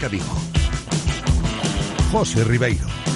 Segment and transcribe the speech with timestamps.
[0.00, 0.18] Marca.
[2.10, 3.09] José Ribeiro.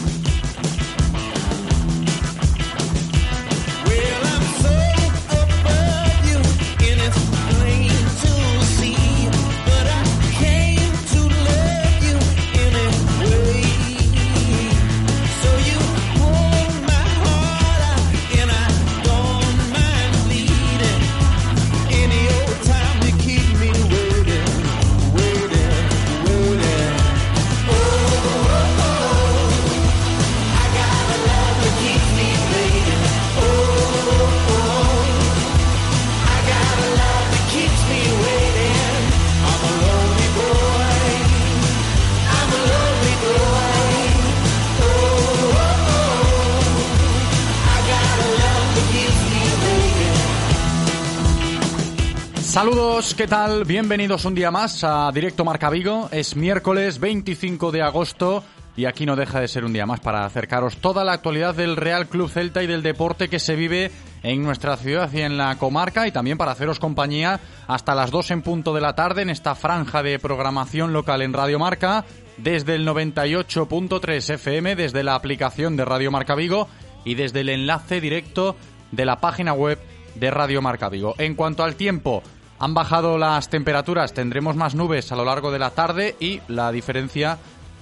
[53.04, 53.64] Saludos, ¿qué tal?
[53.66, 56.08] Bienvenidos un día más a Directo Marca Vigo.
[56.10, 58.42] Es miércoles 25 de agosto
[58.78, 61.76] y aquí no deja de ser un día más para acercaros toda la actualidad del
[61.76, 63.90] Real Club Celta y del deporte que se vive
[64.22, 68.30] en nuestra ciudad y en la comarca y también para haceros compañía hasta las 2
[68.30, 72.06] en punto de la tarde en esta franja de programación local en Radio Marca
[72.38, 76.68] desde el 98.3 FM, desde la aplicación de Radio Marca Vigo
[77.04, 78.56] y desde el enlace directo
[78.92, 79.78] de la página web
[80.14, 81.14] de Radio Marca Vigo.
[81.18, 82.22] En cuanto al tiempo,
[82.64, 86.72] han bajado las temperaturas, tendremos más nubes a lo largo de la tarde y la
[86.72, 87.36] diferencia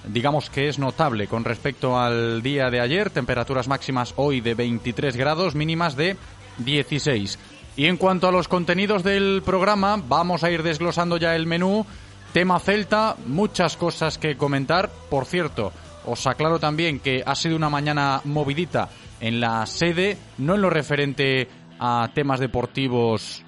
[0.09, 5.17] digamos que es notable con respecto al día de ayer, temperaturas máximas hoy de 23
[5.17, 6.17] grados, mínimas de
[6.59, 7.39] 16.
[7.77, 11.87] Y en cuanto a los contenidos del programa, vamos a ir desglosando ya el menú.
[12.33, 14.91] Tema Celta, muchas cosas que comentar.
[15.09, 15.73] Por cierto,
[16.07, 18.89] os aclaro también que ha sido una mañana movidita
[19.21, 21.47] en la sede, no en lo referente
[21.79, 23.45] a temas deportivos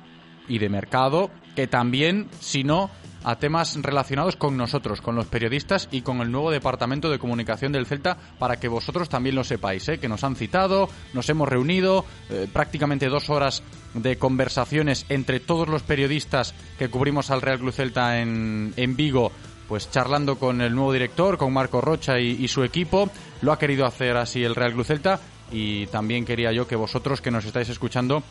[0.48, 2.90] y de mercado, que también, sino
[3.24, 7.72] a temas relacionados con nosotros, con los periodistas y con el nuevo departamento de comunicación
[7.72, 9.98] del Celta, para que vosotros también lo sepáis, ¿eh?
[9.98, 13.62] que nos han citado, nos hemos reunido, eh, prácticamente dos horas
[13.94, 19.32] de conversaciones entre todos los periodistas que cubrimos al Real Club Celta en, en Vigo,
[19.68, 23.08] pues charlando con el nuevo director, con Marco Rocha y, y su equipo.
[23.40, 25.18] Lo ha querido hacer así el Real Club Celta
[25.50, 28.22] y también quería yo que vosotros que nos estáis escuchando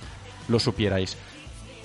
[0.47, 1.17] lo supierais.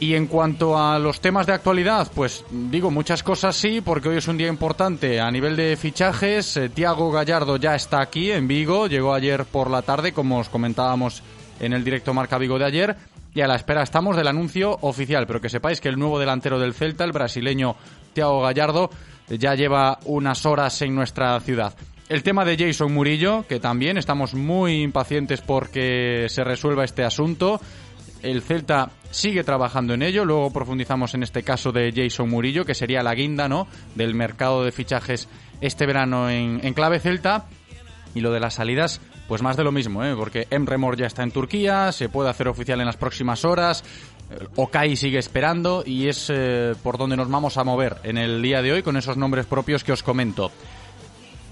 [0.00, 4.18] Y en cuanto a los temas de actualidad, pues digo muchas cosas sí, porque hoy
[4.18, 6.56] es un día importante a nivel de fichajes.
[6.56, 10.48] Eh, Tiago Gallardo ya está aquí en Vigo, llegó ayer por la tarde, como os
[10.48, 11.24] comentábamos
[11.58, 12.96] en el directo Marca Vigo de ayer,
[13.34, 15.26] y a la espera estamos del anuncio oficial.
[15.26, 17.74] Pero que sepáis que el nuevo delantero del Celta, el brasileño
[18.12, 18.90] Tiago Gallardo,
[19.28, 21.74] ya lleva unas horas en nuestra ciudad.
[22.08, 27.60] El tema de Jason Murillo, que también estamos muy impacientes porque se resuelva este asunto.
[28.22, 30.24] El Celta sigue trabajando en ello.
[30.24, 33.66] Luego profundizamos en este caso de Jason Murillo, que sería la guinda ¿no?
[33.94, 35.28] del mercado de fichajes
[35.60, 37.46] este verano en, clave Celta.
[38.14, 40.14] Y lo de las salidas, pues más de lo mismo, ¿eh?
[40.16, 43.84] porque Emre Mor ya está en Turquía, se puede hacer oficial en las próximas horas.
[44.30, 48.40] Eh, Okai sigue esperando y es eh, por donde nos vamos a mover en el
[48.42, 50.50] día de hoy con esos nombres propios que os comento.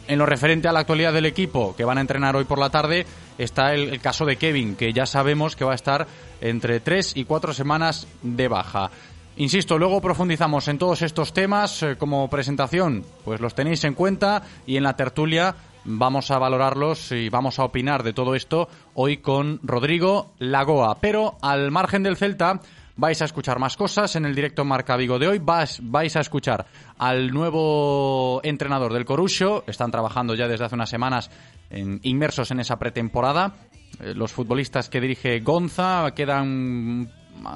[0.09, 2.71] En lo referente a la actualidad del equipo que van a entrenar hoy por la
[2.71, 3.07] tarde,
[3.39, 6.07] está el, caso de Kevin, que ya sabemos que va a estar
[6.41, 8.91] entre tres y cuatro semanas de baja.
[9.37, 14.43] Insisto, luego profundizamos en todos estos temas eh, como presentación, pues los tenéis en cuenta
[14.65, 19.19] y en la tertulia vamos a valorarlos y vamos a opinar de todo esto hoy
[19.19, 20.99] con Rodrigo Lagoa.
[21.01, 22.61] Pero al margen del Celta,
[22.97, 25.39] vais a escuchar más cosas en el directo Marca Vigo de hoy.
[25.39, 26.67] Vais, a escuchar
[26.99, 29.65] al nuevo entrenador del Corusio.
[29.67, 31.31] Están trabajando ya desde hace unas semanas
[31.71, 33.55] en, inmersos en esa pretemporada.
[34.01, 37.11] Eh, los futbolistas que dirige Gonza quedan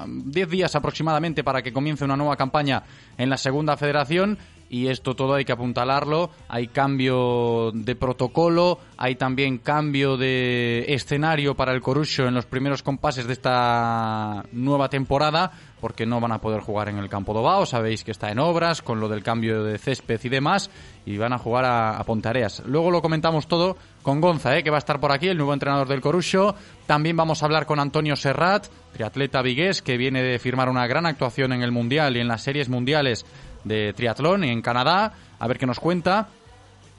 [0.07, 2.83] 10 días aproximadamente para que comience una nueva campaña
[3.17, 4.39] en la segunda federación
[4.71, 6.31] y esto todo hay que apuntalarlo.
[6.49, 12.85] Hay cambio de protocolo, hay también cambio de escenario para el Corusio en los primeros
[12.85, 15.51] compases de esta nueva temporada,
[15.81, 17.67] porque no van a poder jugar en el campo Dobao.
[17.67, 20.71] Sabéis que está en obras con lo del cambio de césped y demás,
[21.05, 22.63] y van a jugar a, a Pontareas.
[22.65, 24.63] Luego lo comentamos todo con Gonza, ¿eh?
[24.63, 26.55] que va a estar por aquí, el nuevo entrenador del Corusio.
[26.87, 31.07] También vamos a hablar con Antonio Serrat, triatleta vigués, que viene de firmar una gran
[31.07, 33.27] actuación en el Mundial y en las series mundiales
[33.65, 36.29] de triatlón en Canadá, a ver qué nos cuenta.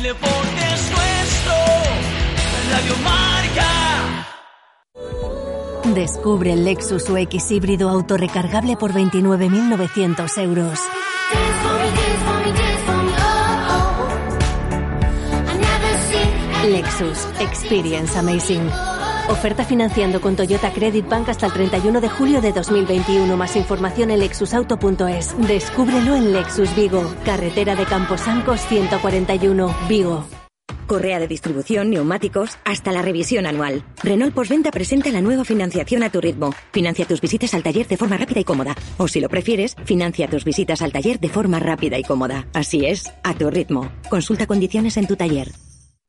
[0.00, 1.52] El deporte es nuestro.
[2.70, 4.26] Radio Marca.
[5.94, 10.78] Descubre el Lexus UX híbrido autorrecargable por 29.900 euros.
[16.66, 18.70] Lexus Experience Amazing.
[19.30, 23.36] Oferta financiando con Toyota Credit Bank hasta el 31 de julio de 2021.
[23.36, 25.36] Más información en lexusauto.es.
[25.46, 30.24] Descúbrelo en Lexus Vigo, carretera de Camposancos 141, Vigo.
[30.88, 33.84] Correa de distribución, neumáticos, hasta la revisión anual.
[34.02, 36.52] Renault Postventa presenta la nueva financiación a tu ritmo.
[36.72, 38.74] Financia tus visitas al taller de forma rápida y cómoda.
[38.98, 42.48] O si lo prefieres, financia tus visitas al taller de forma rápida y cómoda.
[42.52, 43.92] Así es, a tu ritmo.
[44.08, 45.52] Consulta condiciones en tu taller.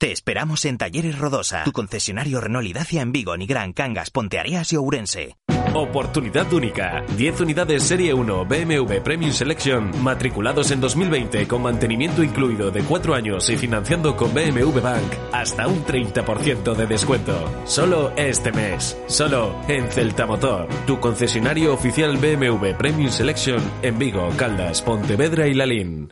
[0.02, 4.74] Te esperamos en Talleres Rodosa, tu concesionario Renault y Dacia en Vigo, Nigrán, Cangas, Ponteareas
[4.74, 5.38] y Ourense.
[5.76, 7.04] Oportunidad única.
[7.18, 13.14] 10 unidades Serie 1 BMW Premium Selection matriculados en 2020 con mantenimiento incluido de 4
[13.14, 17.62] años y financiando con BMW Bank hasta un 30% de descuento.
[17.66, 18.98] Solo este mes.
[19.06, 25.54] Solo en Celta Motor, tu concesionario oficial BMW Premium Selection en Vigo, Caldas, Pontevedra y
[25.54, 26.12] Lalín.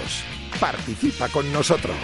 [0.59, 1.97] Participa con nosotros.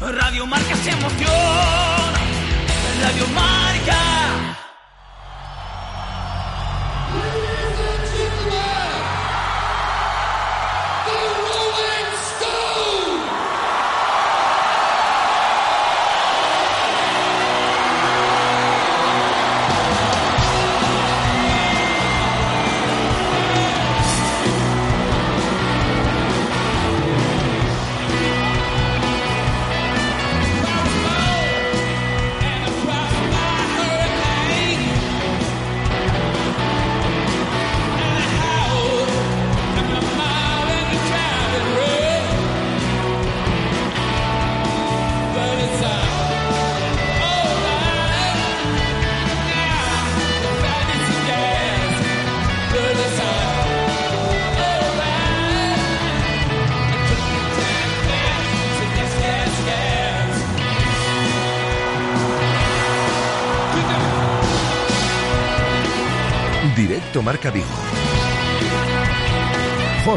[0.00, 2.20] Radio Marca se emociona.
[3.02, 4.58] Radio Marca.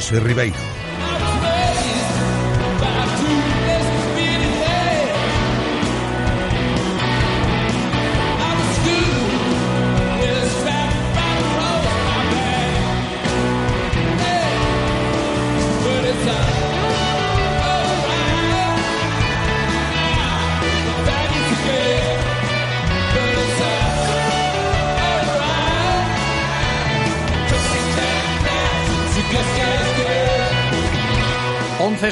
[0.05, 0.84] José Ribeiro.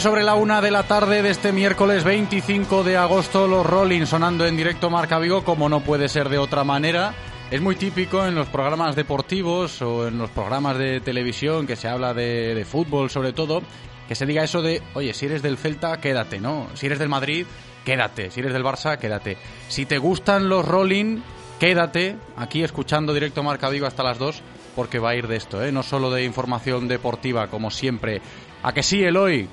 [0.03, 4.45] Sobre la una de la tarde de este miércoles 25 de agosto, los Rolling sonando
[4.45, 7.13] en directo Marca Vigo, como no puede ser de otra manera.
[7.49, 11.87] Es muy típico en los programas deportivos o en los programas de televisión que se
[11.87, 13.63] habla de, de fútbol sobre todo,
[14.05, 16.67] que se diga eso de, oye, si eres del Celta, quédate, ¿no?
[16.73, 17.45] Si eres del Madrid,
[17.85, 18.29] quédate.
[18.29, 19.37] Si eres del Barça, quédate.
[19.69, 21.21] Si te gustan los Rolling,
[21.61, 24.41] quédate aquí escuchando directo Marca Vigo hasta las 2
[24.75, 25.71] porque va a ir de esto, ¿eh?
[25.71, 28.21] No solo de información deportiva, como siempre.
[28.63, 29.47] ¿A que sí, Eloy?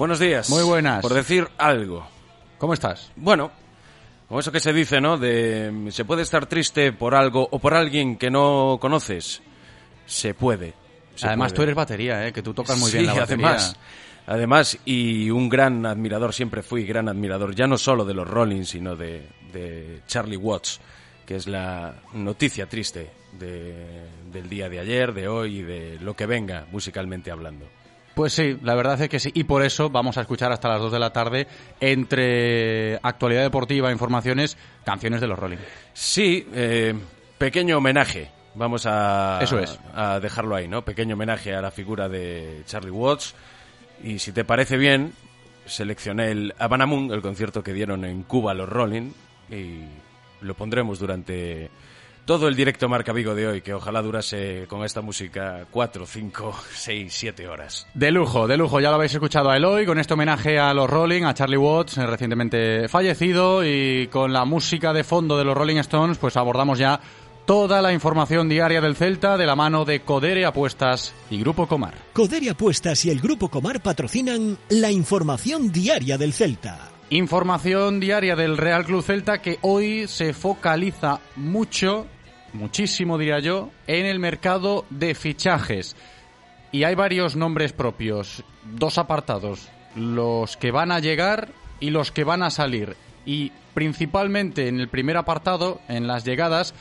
[0.00, 0.48] Buenos días.
[0.48, 1.02] Muy buenas.
[1.02, 2.08] Por decir algo.
[2.56, 3.12] ¿Cómo estás?
[3.16, 3.50] Bueno,
[4.28, 5.18] como eso que se dice, ¿no?
[5.18, 9.42] De se puede estar triste por algo o por alguien que no conoces.
[10.06, 10.72] Se puede.
[11.16, 11.56] se además, puede.
[11.56, 12.32] tú eres batería, ¿eh?
[12.32, 13.46] Que tú tocas muy Sí, bien la batería.
[13.48, 13.76] Además,
[14.26, 18.64] además, y un gran admirador, siempre fui gran admirador, ya no solo de los Rolling,
[18.64, 20.80] sino de, de Charlie Watts,
[21.26, 26.16] que es la noticia triste de- del día de ayer, de hoy y de lo
[26.16, 27.66] que venga musicalmente hablando.
[28.14, 29.30] Pues sí, la verdad es que sí.
[29.34, 31.46] Y por eso vamos a escuchar hasta las 2 de la tarde,
[31.80, 35.58] entre actualidad deportiva, informaciones, canciones de los Rolling.
[35.92, 36.94] Sí, eh,
[37.38, 38.30] pequeño homenaje.
[38.54, 39.78] Vamos a, Eso es.
[39.94, 40.82] a dejarlo ahí, ¿no?
[40.84, 43.34] Pequeño homenaje a la figura de Charlie Watts.
[44.02, 45.12] Y si te parece bien,
[45.66, 49.12] seleccioné el Havana Moon, el concierto que dieron en Cuba los Rolling,
[49.50, 49.84] y
[50.40, 51.70] lo pondremos durante
[52.24, 56.54] todo el directo Marca Vigo de hoy, que ojalá durase con esta música 4, 5,
[56.74, 57.86] 6, 7 horas.
[57.94, 58.80] De lujo, de lujo.
[58.80, 61.98] Ya lo habéis escuchado a Eloy con este homenaje a los Rolling, a Charlie Watts,
[61.98, 66.78] eh, recientemente fallecido, y con la música de fondo de los Rolling Stones, pues abordamos
[66.78, 67.00] ya
[67.46, 71.94] toda la información diaria del Celta de la mano de Codere Apuestas y Grupo Comar.
[72.12, 76.89] Codere Apuestas y el Grupo Comar patrocinan la información diaria del Celta.
[77.12, 82.06] Información diaria del Real Club Celta que hoy se focaliza mucho,
[82.52, 85.96] muchísimo diría yo, en el mercado de fichajes.
[86.70, 91.48] Y hay varios nombres propios, dos apartados, los que van a llegar
[91.80, 92.96] y los que van a salir.
[93.26, 96.74] Y principalmente en el primer apartado, en las llegadas,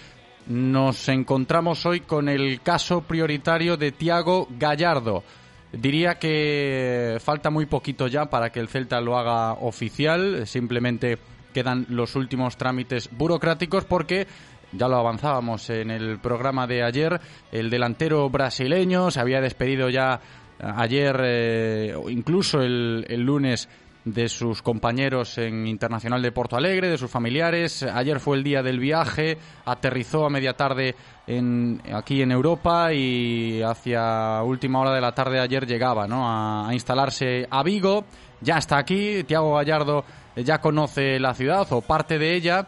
[0.46, 5.24] nos encontramos hoy con el caso prioritario de Tiago Gallardo.
[5.72, 11.20] Diría que falta muy poquito ya para que el Celta lo haga oficial, simplemente
[11.54, 14.28] quedan los últimos trámites burocráticos porque
[14.72, 17.22] ya lo avanzábamos en el programa de ayer,
[17.52, 20.20] el delantero brasileño se había despedido ya
[20.60, 23.70] ayer eh, incluso el lunes
[24.06, 27.84] de sus compañeros en Internacional de Porto Alegre, de sus familiares.
[27.84, 30.96] Ayer fue el día del viaje, aterrizó a media tarde
[31.28, 36.28] en, aquí en Europa y hacia última hora de la tarde de ayer llegaba ¿no?
[36.28, 38.06] a, a instalarse a Vigo.
[38.42, 42.68] Ya está aquí, Tiago Gallardo ya conoce la ciudad o parte de ella.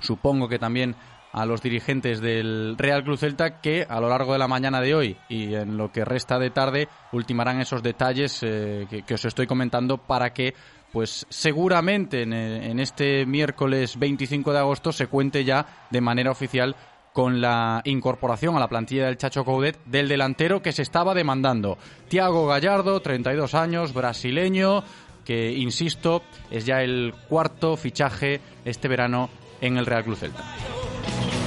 [0.00, 0.94] Supongo que también
[1.36, 4.94] a los dirigentes del Real Club Celta que a lo largo de la mañana de
[4.94, 9.46] hoy y en lo que resta de tarde ultimarán esos detalles eh, que, os estoy
[9.46, 10.54] comentando para que
[10.92, 16.74] pues seguramente en, eh, este miércoles 25 de agosto se cuente ya de manera oficial
[17.12, 21.76] con la incorporación a la plantilla del Chacho Coudet del delantero que se estaba demandando.
[22.08, 24.84] Tiago Gallardo, 32 años, brasileño,
[25.24, 29.28] que, insisto, es ya el cuarto fichaje este verano
[29.60, 30.44] en el Real Club Celta.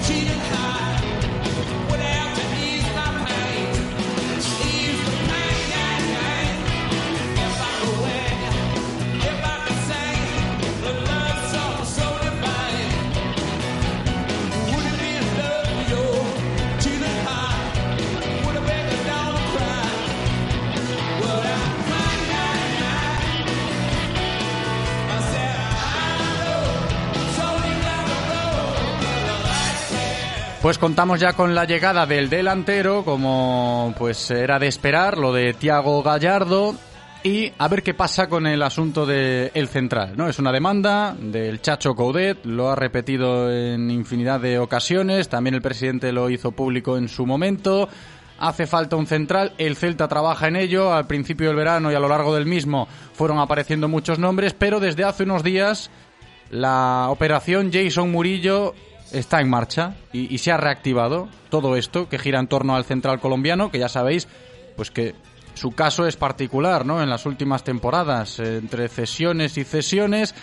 [0.09, 0.98] cheating high.
[30.69, 35.55] Pues contamos ya con la llegada del delantero, como pues era de esperar, lo de
[35.55, 36.75] Tiago Gallardo.
[37.23, 40.29] Y a ver qué pasa con el asunto del el central, ¿no?
[40.29, 45.63] Es una demanda del Chacho Coudet, lo ha repetido en infinidad de ocasiones, también el
[45.63, 47.89] presidente lo hizo público en su momento.
[48.37, 51.99] Hace falta un central, el Celta trabaja en ello, al principio del verano y a
[51.99, 55.89] lo largo del mismo fueron apareciendo muchos nombres, pero desde hace unos días
[56.51, 58.75] la operación Jason Murillo
[59.11, 63.19] está en marcha y, se ha reactivado todo esto que gira en torno al central
[63.19, 64.27] colombiano, que ya sabéis,
[64.75, 65.15] pues que
[65.53, 67.01] su caso es particular, ¿no?
[67.01, 70.33] En las últimas temporadas, eh, entre cesiones y cesiones,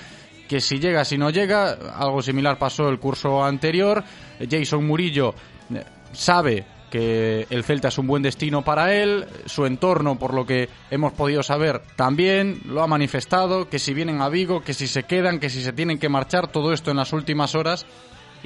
[0.49, 4.05] que si llega, si no llega, algo similar pasó el curso anterior.
[4.49, 5.35] Jason Murillo
[5.75, 10.47] eh, sabe que el Celta es un buen destino para él, su entorno, por lo
[10.47, 14.87] que hemos podido saber, también lo ha manifestado, que si vienen a Vigo, que si
[14.87, 17.87] se quedan, que si se tienen que marchar, todo esto en las últimas horas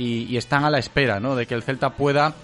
[0.00, 1.36] y, están a la espera ¿no?
[1.36, 2.34] de que el Celta pueda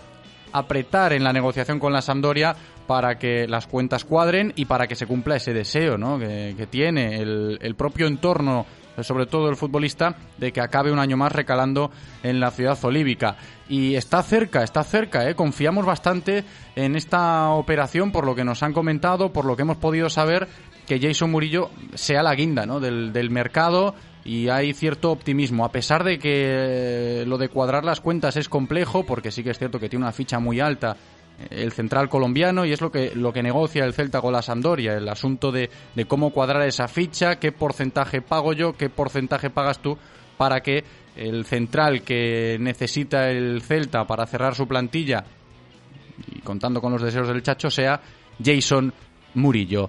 [0.53, 2.55] apretar en la negociación con la Sampdoria
[2.87, 6.19] para que las cuentas cuadren y para que se cumpla ese deseo ¿no?
[6.19, 8.67] que, tiene el, propio entorno
[9.03, 11.91] sobre todo el futbolista, de que acabe un año más recalando
[12.23, 13.37] en la ciudad olívica.
[13.69, 15.35] Y está cerca, está cerca, ¿eh?
[15.35, 16.45] confiamos bastante
[16.75, 20.49] en esta operación por lo que nos han comentado, por lo que hemos podido saber,
[20.87, 22.81] que Jason Murillo sea la guinda ¿no?
[22.81, 23.95] del mercado
[24.27, 29.05] y hay cierto optimismo, a pesar de que lo de cuadrar las cuentas es complejo,
[29.07, 30.97] porque sí que es cierto que tiene una ficha muy alta
[31.51, 34.95] el central colombiano y es lo que, lo que negocia el Celta con la Sampdoria,
[34.95, 39.81] el asunto de, de cómo cuadrar esa ficha, qué porcentaje pago yo, qué porcentaje pagas
[39.81, 39.97] tú
[40.37, 40.83] para que
[41.15, 45.25] el central que necesita el Celta para cerrar su plantilla
[46.35, 48.01] y contando con los deseos del Chacho sea
[48.43, 48.93] Jason
[49.35, 49.89] Murillo.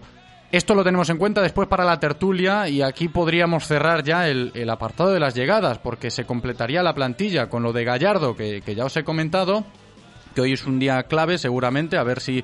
[0.52, 4.52] Esto lo tenemos en cuenta después para la tertulia y aquí podríamos cerrar ya el,
[4.54, 8.62] el apartado de las llegadas porque se completaría la plantilla con lo de Gallardo que,
[8.62, 9.66] que ya os he comentado
[10.38, 12.44] que hoy es un día clave seguramente, a ver si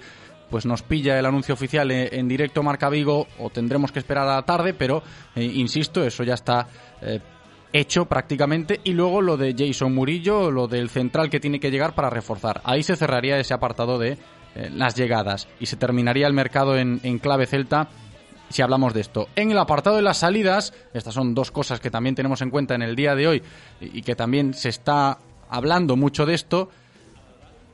[0.50, 4.36] pues nos pilla el anuncio oficial en, directo Marca Vigo o tendremos que esperar a
[4.36, 5.04] la tarde, pero
[5.36, 6.68] eh, insisto, eso ya está
[7.02, 7.20] eh,
[7.72, 11.94] hecho prácticamente y luego lo de Jason Murillo, lo del central que tiene que llegar
[11.94, 12.62] para reforzar.
[12.64, 14.18] Ahí se cerraría ese apartado de
[14.56, 17.90] las llegadas y se terminaría el mercado en, en clave celta
[18.50, 19.28] si hablamos de esto.
[19.36, 22.76] En el apartado de las salidas, estas son dos cosas que también tenemos en cuenta
[22.76, 23.44] en el día de hoy
[23.82, 25.18] y que también se está
[25.50, 26.70] hablando mucho de esto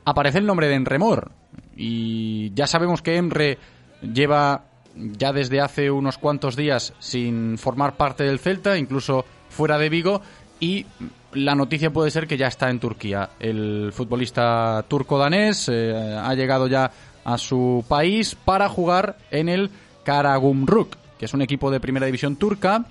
[0.04, 1.32] aparece el nombre de Enremor.
[1.76, 3.58] Y ya sabemos que Emre
[4.00, 9.88] lleva ya desde hace unos cuantos días sin formar parte del Celta, incluso fuera de
[9.88, 10.22] Vigo,
[10.60, 10.86] y
[11.32, 13.30] la noticia puede ser que ya está en Turquía.
[13.40, 16.90] El futbolista turco-danés eh, ha llegado ya
[17.24, 19.70] a su país para jugar en el
[20.04, 22.84] Karagumruk, que es un equipo de primera división turca,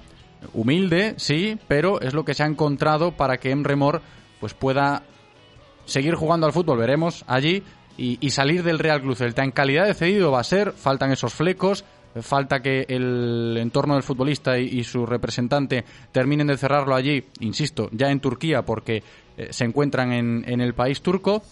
[0.54, 4.02] humilde, sí, pero es lo que se ha encontrado para que Emre Mor
[4.40, 5.04] pues pueda
[5.86, 7.64] seguir jugando al fútbol, veremos allí,
[7.98, 9.44] y, salir del Real Club Celta.
[9.44, 11.84] En calidad de cedido va a ser, faltan esos flecos,
[12.22, 18.10] falta que el entorno del futbolista y, su representante terminen de cerrarlo allí, insisto, ya
[18.10, 19.04] en Turquía, porque
[19.38, 21.44] eh, se encuentran en, en, el país turco.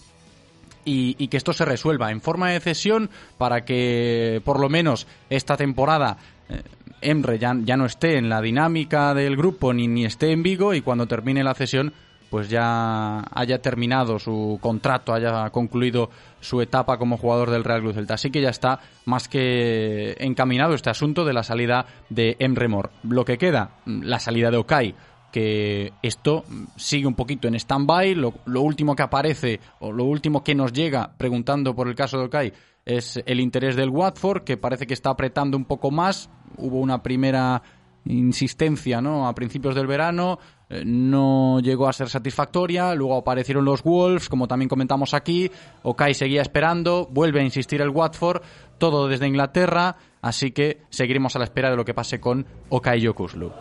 [0.84, 5.54] Y, que esto se resuelva en forma de cesión para que por lo menos esta
[5.54, 6.16] temporada
[6.48, 6.62] eh,
[7.02, 10.72] Emre ya, ya, no esté en la dinámica del grupo ni, ni esté en Vigo
[10.72, 11.92] y cuando termine la cesión
[12.30, 16.10] pues ya haya terminado su contrato, haya concluido
[16.40, 18.14] su etapa como jugador del Real Club Celta.
[18.14, 22.90] Así que ya está más que encaminado este asunto de la salida de Emre Mor.
[23.02, 24.94] Lo que queda, la salida de Okai,
[25.32, 26.44] que esto
[26.76, 28.14] sigue un poquito en stand-by.
[28.14, 32.18] Lo, lo, último que aparece o lo último que nos llega preguntando por el caso
[32.18, 32.52] de Okai
[32.84, 36.30] es el interés del Watford, que parece que está apretando un poco más.
[36.56, 37.62] Hubo una primera
[38.06, 39.28] insistencia ¿no?
[39.28, 40.38] a principios del verano,
[40.84, 45.50] no llegó a ser satisfactoria, luego aparecieron los Wolves, como también comentamos aquí,
[45.82, 48.42] Okai seguía esperando, vuelve a insistir el Watford,
[48.78, 53.00] todo desde Inglaterra, así que seguiremos a la espera de lo que pase con Okai
[53.00, 53.52] Yokuslu.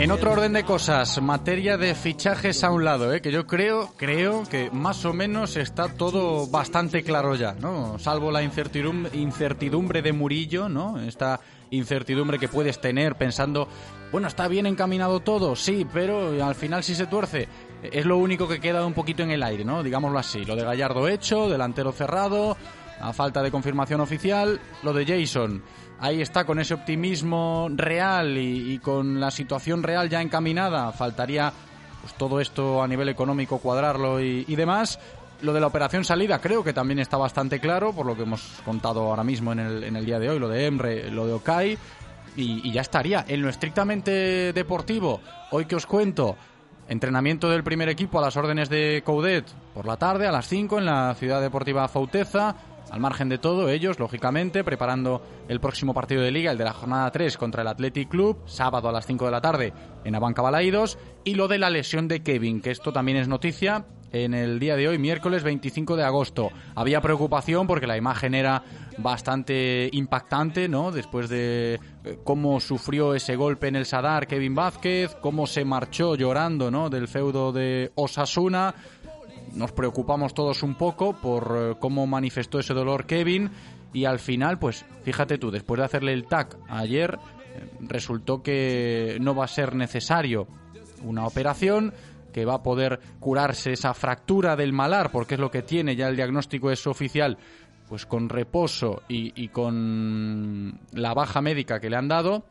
[0.00, 3.20] En otro orden de cosas, materia de fichajes a un lado, ¿eh?
[3.20, 7.98] que yo creo, creo que más o menos está todo bastante claro ya, ¿no?
[7.98, 10.98] Salvo la incertidumbre, incertidumbre de Murillo, ¿no?
[10.98, 13.68] Esta incertidumbre que puedes tener pensando,
[14.10, 17.46] bueno, está bien encaminado todo, sí, pero al final si se tuerce.
[17.82, 19.82] Es lo único que queda un poquito en el aire, ¿no?
[19.82, 20.46] Digámoslo así.
[20.46, 22.56] Lo de Gallardo hecho, delantero cerrado,
[23.02, 25.62] a falta de confirmación oficial, lo de Jason
[26.00, 30.90] ahí está con ese optimismo real y, con la situación real ya encaminada.
[30.92, 31.52] Faltaría
[32.00, 34.98] pues, todo esto a nivel económico cuadrarlo y, demás.
[35.42, 38.42] Lo de la operación salida creo que también está bastante claro, por lo que hemos
[38.64, 41.78] contado ahora mismo en el, día de hoy, lo de Emre, lo de Okai,
[42.36, 43.24] y, y ya estaría.
[43.26, 46.36] En lo estrictamente deportivo, hoy que os cuento,
[46.88, 50.78] entrenamiento del primer equipo a las órdenes de Coudet por la tarde, a las 5
[50.78, 52.54] en la Ciudad Deportiva Fauteza,
[52.90, 56.72] al margen de todo, ellos, lógicamente, preparando el próximo partido de liga, el de la
[56.72, 59.72] jornada 3 contra el Athletic Club, sábado a las 5 de la tarde
[60.04, 63.84] en Abanca Balaídos, y lo de la lesión de Kevin, que esto también es noticia,
[64.12, 66.50] en el día de hoy, miércoles 25 de agosto.
[66.74, 68.62] Había preocupación porque la imagen era
[68.98, 70.90] bastante impactante, ¿no?
[70.90, 76.16] Después de eh, cómo sufrió ese golpe en el Sadar Kevin Vázquez, cómo se marchó
[76.16, 76.90] llorando, ¿no?
[76.90, 78.74] Del feudo de Osasuna.
[79.54, 83.50] Nos preocupamos todos un poco por eh, cómo manifestó ese dolor Kevin
[83.92, 87.18] y al final, pues fíjate tú, después de hacerle el TAC ayer,
[87.54, 90.46] eh, resultó que no va a ser necesario
[91.02, 91.92] una operación,
[92.32, 96.08] que va a poder curarse esa fractura del malar, porque es lo que tiene, ya
[96.08, 97.38] el diagnóstico es oficial,
[97.88, 102.44] pues con reposo y, con la baja médica que le han dado,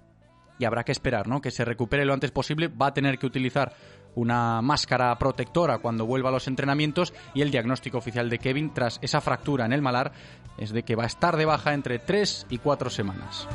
[0.58, 1.40] y habrá que esperar, ¿no?
[1.40, 3.74] Que se recupere lo antes posible, va a tener que utilizar
[4.16, 9.00] una máscara protectora cuando vuelva a los entrenamientos y el diagnóstico oficial de Kevin tras
[9.02, 10.12] esa fractura en el malar
[10.58, 13.48] es de que va a estar de baja entre tres y cuatro semanas.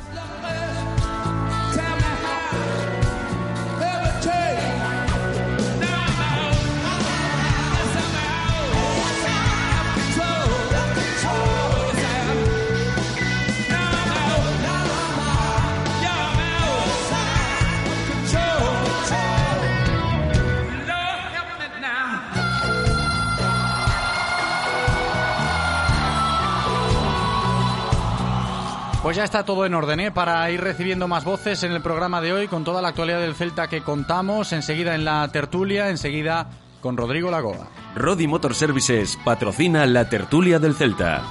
[29.05, 30.09] Pues ya está todo en orden, ¿eh?
[30.09, 33.35] Para ir recibiendo más voces en el programa de hoy, con toda la actualidad del
[33.35, 36.49] Celta que contamos, enseguida en la tertulia, enseguida
[36.81, 37.67] con Rodrigo Lagoa.
[37.95, 41.21] Rodi Motor Services patrocina la tertulia del Celta.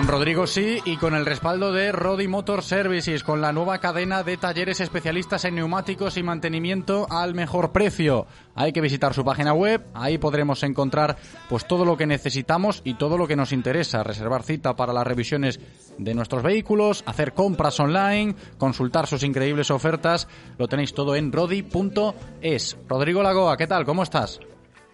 [0.00, 4.22] Con Rodrigo sí y con el respaldo de Rodi Motor Services, con la nueva cadena
[4.22, 8.26] de talleres especialistas en neumáticos y mantenimiento al mejor precio.
[8.54, 11.18] Hay que visitar su página web, ahí podremos encontrar
[11.50, 15.06] pues todo lo que necesitamos y todo lo que nos interesa, reservar cita para las
[15.06, 15.60] revisiones
[15.98, 22.78] de nuestros vehículos, hacer compras online, consultar sus increíbles ofertas, lo tenéis todo en rodi.es.
[22.88, 23.84] Rodrigo Lagoa, ¿qué tal?
[23.84, 24.40] ¿Cómo estás?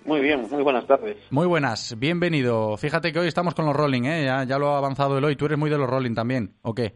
[0.06, 1.16] Muy bien, muy buenas tardes.
[1.30, 2.76] Muy buenas, bienvenido.
[2.76, 4.24] Fíjate que hoy estamos con los Rolling, ¿eh?
[4.24, 5.34] Ya, ya lo ha avanzado Eloy.
[5.34, 6.94] ¿Tú eres muy de los Rolling también, o qué?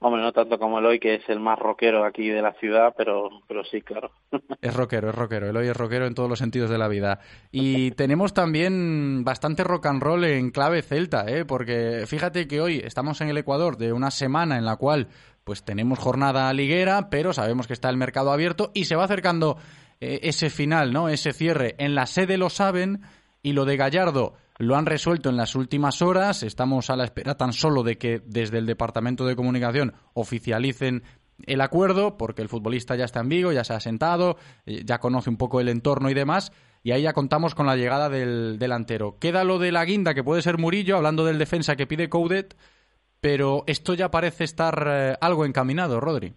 [0.00, 3.30] Hombre, no tanto como Eloy, que es el más rockero aquí de la ciudad, pero,
[3.48, 4.10] pero sí, claro.
[4.60, 5.48] Es rockero, es rockero.
[5.48, 7.20] Eloy es rockero en todos los sentidos de la vida.
[7.50, 11.46] Y tenemos también bastante rock and roll en clave celta, ¿eh?
[11.46, 15.08] Porque fíjate que hoy estamos en el Ecuador de una semana en la cual
[15.44, 19.56] pues tenemos jornada liguera, pero sabemos que está el mercado abierto y se va acercando
[20.00, 21.08] eh, ese final, ¿no?
[21.08, 21.74] Ese cierre.
[21.78, 23.02] En la sede lo saben
[23.42, 26.42] y lo de Gallardo lo han resuelto en las últimas horas.
[26.42, 31.02] Estamos a la espera tan solo de que desde el Departamento de Comunicación oficialicen
[31.46, 34.36] el acuerdo, porque el futbolista ya está en Vigo, ya se ha sentado,
[34.66, 36.52] eh, ya conoce un poco el entorno y demás.
[36.82, 39.18] Y ahí ya contamos con la llegada del delantero.
[39.18, 42.56] Queda lo de la guinda, que puede ser Murillo, hablando del defensa que pide Coudet,
[43.20, 46.34] pero esto ya parece estar eh, algo encaminado, Rodri.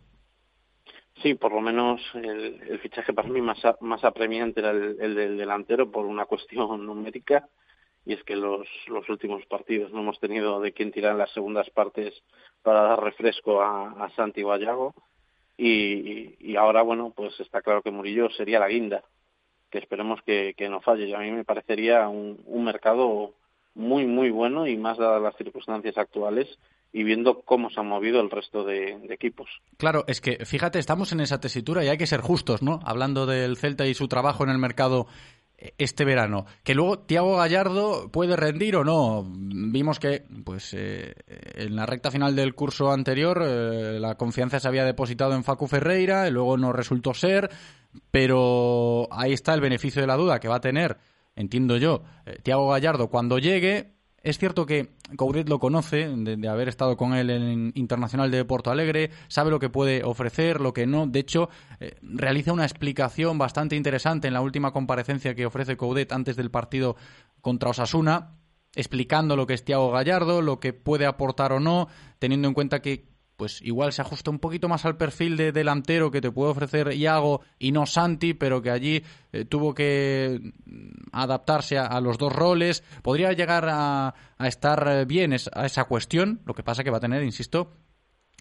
[1.23, 5.89] Sí, por lo menos el, fichaje para mí más, más apremiante era el, del delantero
[5.89, 7.47] por una cuestión numérica
[8.05, 11.31] y es que los, los últimos partidos no hemos tenido de quién tirar en las
[11.31, 12.13] segundas partes
[12.61, 14.93] para dar refresco a, a Santi Vallago
[15.55, 19.03] y, y, ahora, bueno, pues está claro que Murillo sería la guinda,
[19.69, 21.05] que esperemos que, que no falle.
[21.05, 23.35] Y a mí me parecería un, un mercado
[23.75, 26.57] muy, muy bueno y más dadas las circunstancias actuales
[26.93, 29.49] y viendo cómo se han movido el resto de, equipos.
[29.77, 32.79] Claro, es que fíjate, estamos en esa tesitura y hay que ser justos, ¿no?
[32.85, 35.07] Hablando del Celta y su trabajo en el mercado
[35.57, 36.45] eh, este verano.
[36.63, 39.23] Que luego Tiago Gallardo puede rendir o no.
[39.27, 41.15] Vimos que, pues, eh,
[41.55, 45.65] en la recta final del curso anterior, eh, la confianza se había depositado en Facu
[45.65, 47.49] Ferreira, y luego no resultó ser,
[48.11, 50.97] pero ahí está el beneficio de la duda que va a tener,
[51.35, 52.03] entiendo yo,
[52.43, 57.29] Tiago Gallardo cuando llegue es cierto que Coudet lo conoce, de, haber estado con él
[57.29, 61.07] en Internacional de Porto Alegre, sabe lo que puede ofrecer, lo que no.
[61.07, 61.49] De hecho,
[61.81, 66.51] eh, realiza una explicación bastante interesante en la última comparecencia que ofrece Coudet antes del
[66.51, 66.95] partido
[67.41, 68.37] contra Osasuna,
[68.75, 72.81] explicando lo que es Thiago Gallardo, lo que puede aportar o no, teniendo en cuenta
[72.81, 73.12] que
[73.43, 76.93] pues igual se ajusta un poquito más al perfil de delantero que te puede ofrecer
[76.93, 79.03] Iago y no Santi, pero que allí
[79.33, 82.85] eh, tuvo que mm, adaptarse a, los dos roles.
[83.01, 87.21] Podría llegar a, estar bien a esa cuestión, lo que pasa que va a tener,
[87.21, 87.73] insisto,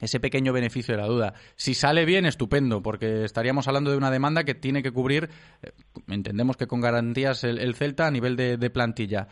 [0.01, 1.35] ese pequeño beneficio de la duda.
[1.57, 5.31] Si sale bien, estupendo, porque estaríamos hablando de una demanda que tiene que cubrir,
[5.65, 5.73] eh,
[6.07, 9.27] entendemos que con garantías el, Celta a nivel de, de plantilla.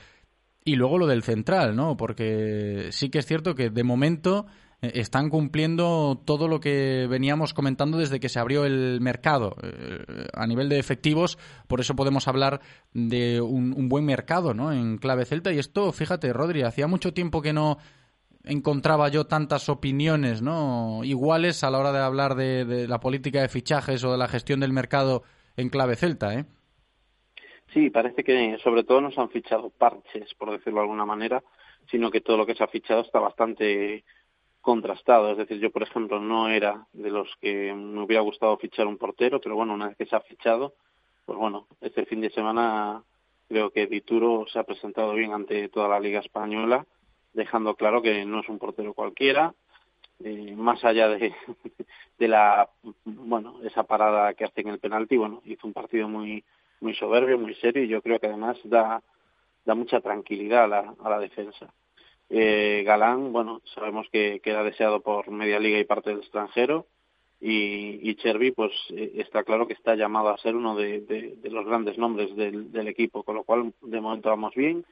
[0.64, 1.96] Y luego lo del central, ¿no?
[1.96, 7.52] Porque sí que es cierto que de momento eh, están cumpliendo todo lo que veníamos
[7.52, 9.56] comentando desde que se abrió el mercado.
[9.62, 12.60] Eh, a nivel de efectivos, por eso podemos hablar
[12.92, 14.72] de un, buen mercado ¿no?
[14.72, 15.52] en clave celta.
[15.52, 17.78] Y esto, fíjate, Rodri, hacía mucho tiempo que no
[18.44, 21.04] encontraba yo tantas opiniones ¿no?
[21.04, 24.60] iguales a la hora de hablar de, la política de fichajes o de la gestión
[24.60, 25.24] del mercado
[25.56, 26.46] en clave celta, ¿eh?
[27.74, 31.40] Sí, parece que sobre todo no se han fichado parches, por decirlo de alguna manera,
[31.88, 34.04] sino que todo lo que se ha fichado está bastante
[34.60, 35.30] contrastado.
[35.30, 38.98] Es decir, yo, por ejemplo, no era de los que me hubiera gustado fichar un
[38.98, 40.74] portero, pero bueno, una vez que se ha fichado,
[41.24, 43.02] pues bueno, este fin de semana
[43.48, 46.86] creo que Dituro se ha presentado bien ante toda la Liga Española,
[47.32, 49.54] dejando claro que no es un portero cualquiera,
[50.22, 51.34] eh, más allá de,
[52.18, 52.68] de la,
[53.04, 56.44] bueno, esa parada que hace en el penalti, bueno, hizo un partido muy
[56.80, 59.02] muy soberbio, muy serio y yo creo que además da,
[59.64, 61.72] da mucha tranquilidad a la, a la defensa.
[62.32, 66.86] Eh, Galán, bueno, sabemos que queda deseado por media liga y parte del extranjero
[67.40, 71.66] y, y Chervi, pues eh, está claro que está llamado a ser uno de, los
[71.66, 74.84] grandes nombres del, equipo, con lo cual de momento vamos bien.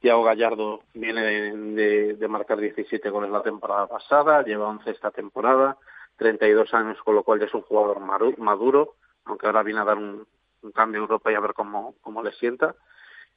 [0.00, 5.78] Tiago Gallardo viene de, marcar 17 goles la temporada pasada, lleva 11 esta temporada,
[6.16, 8.00] 32 años, con lo cual ya es un jugador
[8.38, 10.26] maduro, aunque ahora viene a dar un,
[10.74, 12.76] cambio en Europa y a ver cómo, cómo le sienta.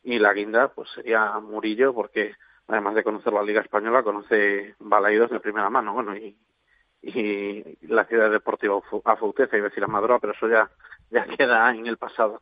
[0.03, 2.33] Y la guinda, pues sería Murillo, porque
[2.67, 6.35] además de conocer la Liga Española, conoce Balaidos de primera mano, bueno, y,
[7.01, 10.69] y la ciudad deportiva Afauteza, y decir a Madroa, pero eso ya,
[11.09, 12.41] ya queda en el pasado.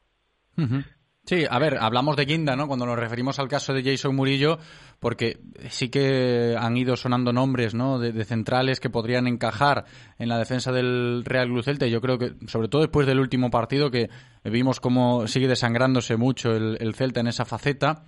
[1.25, 2.67] Sí, a ver, hablamos de Guinda, ¿no?
[2.67, 4.59] Cuando nos referimos al caso de Jason Murillo,
[4.99, 7.97] porque sí que han ido sonando nombres, ¿no?
[7.97, 9.85] De, centrales que podrían encajar
[10.19, 11.87] en la defensa del Real Club Celta.
[11.87, 14.09] Yo creo que, sobre todo después del último partido, que
[14.43, 18.03] vimos cómo sigue desangrándose mucho el, Celta en esa faceta,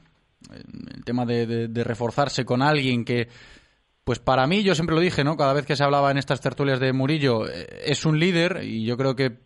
[0.54, 3.28] el tema de, reforzarse con alguien que
[4.04, 5.36] pues para mí, yo siempre lo dije, ¿no?
[5.36, 8.86] Cada vez que se hablaba en estas tertulias de Murillo, eh, es un líder y
[8.86, 9.40] yo creo que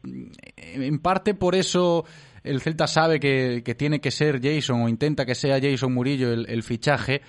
[0.57, 2.05] en parte por eso
[2.43, 6.63] el Celta sabe que, tiene que ser Jason o intenta que sea Jason Murillo el,
[6.63, 7.21] fichaje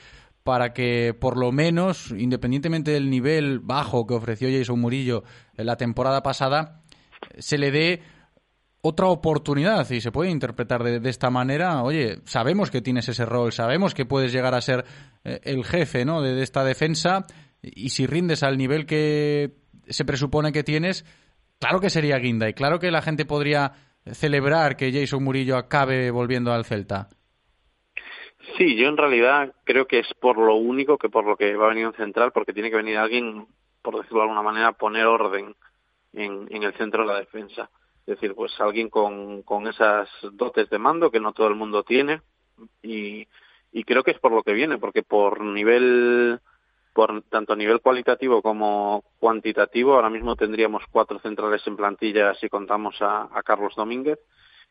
[0.43, 5.25] para que por lo menos, independientemente del nivel bajo que ofreció Jason Murillo
[5.57, 6.83] en la temporada pasada,
[7.39, 8.03] se le dé
[8.83, 11.83] otra oportunidad y se puede interpretar de, esta manera.
[11.83, 14.85] Oye, sabemos que tienes ese rol, sabemos que puedes llegar a ser
[15.25, 16.21] eh, el jefe ¿no?
[16.21, 17.25] de, esta defensa
[17.62, 19.53] y si rindes al nivel que
[19.87, 21.05] se presupone que tienes,
[21.61, 23.73] claro que sería guinda y claro que la gente podría
[24.05, 27.09] celebrar que Jason Murillo acabe volviendo al Celta?
[28.59, 31.66] Sí, yo en realidad creo que es por lo único que por lo que va
[31.66, 33.47] a venir un central, porque tiene que venir alguien,
[33.81, 35.55] por decirlo de alguna manera, a poner orden
[36.12, 37.71] en, en el centro de la defensa.
[38.07, 41.85] Es decir, pues alguien con, con esas dotes de mando que no todo el mundo
[41.85, 42.21] tiene
[42.83, 43.27] y,
[43.85, 46.41] creo que es por lo que viene, porque por nivel
[46.93, 52.97] por tanto nivel cualitativo como cuantitativo, ahora mismo tendríamos cuatro centrales en plantilla si contamos
[53.01, 54.19] a, Carlos Domínguez.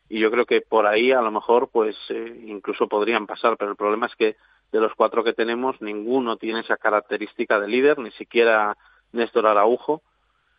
[0.08, 3.70] Y yo creo que por ahí a lo mejor pues eh, incluso podrían pasar, pero
[3.72, 4.36] el problema es que
[4.70, 8.76] de los cuatro que tenemos ninguno tiene esa característica de líder, ni siquiera
[9.12, 10.02] Néstor Araujo.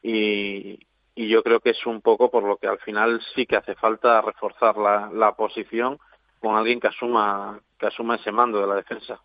[0.02, 0.80] Y,
[1.16, 3.76] y yo creo que es un poco por lo que al final sí que hace
[3.76, 6.00] falta reforzar la, la posición
[6.40, 9.20] con alguien que asuma que asuma ese mando de la defensa.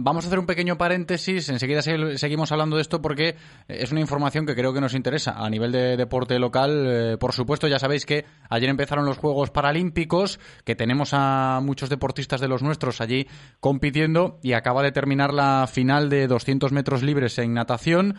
[0.00, 3.34] Vamos a hacer un pequeño paréntesis, enseguida seguimos hablando de esto porque
[3.66, 6.86] es una información que creo que nos interesa a nivel de deporte local.
[6.86, 11.88] Eh, por supuesto, ya sabéis que ayer empezaron los Juegos Paralímpicos, que tenemos a muchos
[11.88, 13.26] deportistas de los nuestros allí
[13.58, 18.14] compitiendo y acaba de terminar la final de 200 metros libres en natación.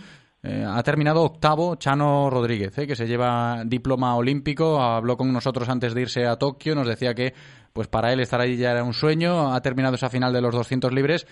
[0.48, 4.82] Eh, ha terminado octavo Chano Rodríguez, eh, que se lleva diploma olímpico.
[4.82, 6.74] Habló con nosotros antes de irse a Tokio.
[6.74, 7.34] Nos decía que
[7.74, 9.54] pues para él estar allí ya era un sueño.
[9.54, 11.28] Ha terminado esa final de los 200 libres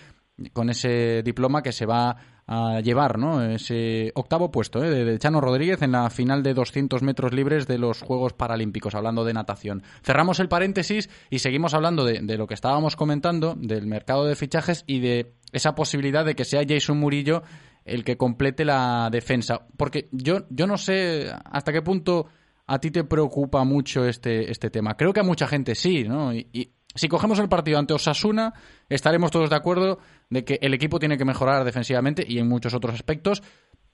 [0.52, 2.14] con ese diploma que se va
[2.46, 3.42] a llevar, ¿no?
[3.42, 4.90] Ese octavo puesto ¿eh?
[4.90, 9.24] de Chano Rodríguez en la final de 200 metros libres de los Juegos Paralímpicos, hablando
[9.24, 9.82] de natación.
[10.02, 14.36] Cerramos el paréntesis y seguimos hablando de, de lo que estábamos comentando, del mercado de
[14.36, 17.42] fichajes y de esa posibilidad de que sea Jason Murillo
[17.86, 19.66] el que complete la defensa.
[19.76, 22.26] Porque yo, yo no sé hasta qué punto
[22.66, 24.96] a ti te preocupa mucho este, este tema.
[24.96, 26.34] Creo que a mucha gente sí, ¿no?
[26.34, 28.54] Y, si cogemos el partido ante Osasuna,
[28.88, 29.98] estaremos todos de acuerdo
[30.30, 33.42] de que el equipo tiene que mejorar defensivamente y en muchos otros aspectos,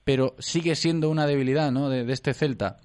[0.05, 1.89] pero sigue siendo una debilidad, ¿no?
[1.89, 2.77] De, este Celta.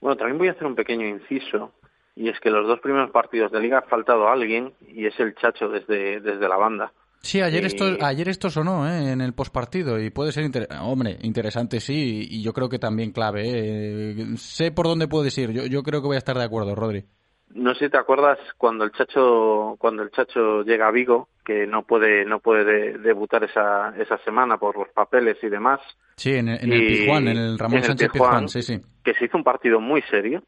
[0.00, 1.72] Bueno, también voy a hacer un pequeño inciso,
[2.16, 5.34] y es que los dos primeros partidos de liga ha faltado alguien, y es el
[5.34, 6.92] Chacho desde, desde la banda.
[7.24, 9.12] Sí, ayer esto, ayer esto sonó ¿eh?
[9.12, 13.42] en el postpartido y puede ser, hombre, interesante sí, y yo creo que también clave.
[13.46, 14.14] ¿eh?
[14.36, 17.06] Sé por dónde puedes ir, yo, yo creo que voy a estar de acuerdo, Rodri.
[17.48, 21.66] No sé si te acuerdas cuando el Chacho cuando el Chacho llega a Vigo, que
[21.66, 25.80] no puede no puede debutar esa esa semana por los papeles y demás.
[26.16, 28.80] Sí, en, el Pizjuán, en el Ramón Sánchez Pizjuán, sí, sí.
[29.02, 30.42] Que se hizo un partido muy serio,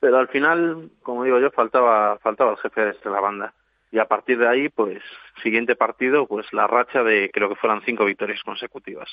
[0.00, 3.54] pero al final, como digo yo, faltaba faltaba el jefe de la banda
[3.90, 5.02] y a partir de ahí, pues,
[5.42, 9.08] siguiente partido, pues la racha de creo que fueran cinco victorias consecutivas.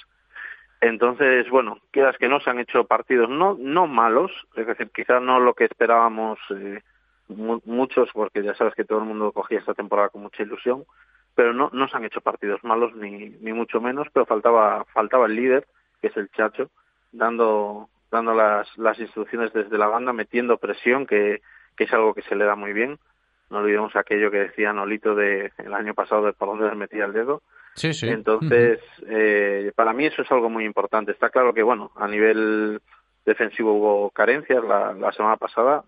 [0.82, 5.22] Entonces, bueno, quedas que no se han hecho partidos no no malos, es decir, quizás
[5.22, 6.82] no lo que esperábamos eh,
[7.30, 10.86] muchos, porque ya sabes que todo el mundo cogía esta temporada con mucha ilusión,
[11.34, 15.26] pero no, no se han hecho partidos malos ni, ni mucho menos, pero faltaba faltaba
[15.26, 15.66] el líder,
[16.02, 16.70] que es el Chacho,
[17.12, 21.42] dando dando las, las instrucciones desde la banda, metiendo presión, que,
[21.76, 22.98] que es algo que se le da muy bien.
[23.50, 27.06] No olvidemos aquello que decía Nolito de, el año pasado de por dónde le metía
[27.06, 27.42] el dedo.
[27.76, 28.08] Sí, sí.
[28.08, 31.12] Entonces, eh, para mí eso es algo muy importante.
[31.12, 32.82] Está claro que, bueno, a nivel
[33.26, 35.84] defensivo hubo carencias la, la semana pasada.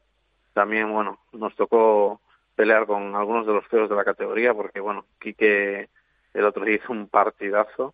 [0.54, 2.20] También, bueno, nos tocó
[2.56, 5.90] pelear con algunos de los feos de la categoría porque, bueno, Quique
[6.34, 7.94] el otro día hizo un partidazo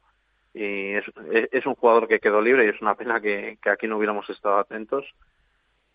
[0.54, 1.06] y es,
[1.52, 4.30] es un jugador que quedó libre y es una pena que, que aquí no hubiéramos
[4.30, 5.06] estado atentos.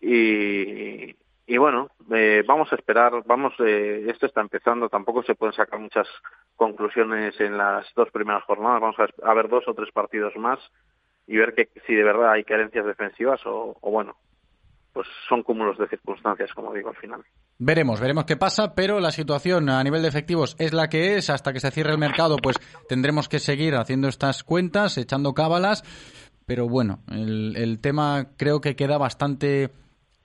[0.01, 1.15] Y,
[1.49, 5.79] y bueno, eh, vamos a esperar, vamos, eh, esto está empezando, tampoco se pueden sacar
[5.79, 6.07] muchas
[6.55, 10.59] conclusiones en las dos primeras jornadas, vamos a, ver dos o tres partidos más
[11.25, 14.15] y ver que si de verdad hay carencias defensivas o, o bueno,
[14.93, 17.23] pues son cúmulos de circunstancias, como digo al final.
[17.57, 21.31] Veremos, veremos qué pasa, pero la situación a nivel de efectivos es la que es.
[21.31, 22.57] Hasta que se cierre el mercado, pues
[22.87, 25.83] tendremos que seguir haciendo estas cuentas, echando cábalas.
[26.45, 29.71] Pero bueno, el, el tema creo que queda bastante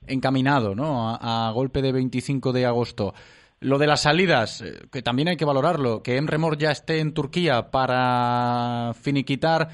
[0.07, 1.17] encaminado, ¿no?
[1.19, 3.13] A, golpe de 25 de agosto.
[3.59, 7.13] Lo de las salidas, eh, que también hay que valorarlo, que Emremor ya esté en
[7.13, 9.69] Turquía para finiquitar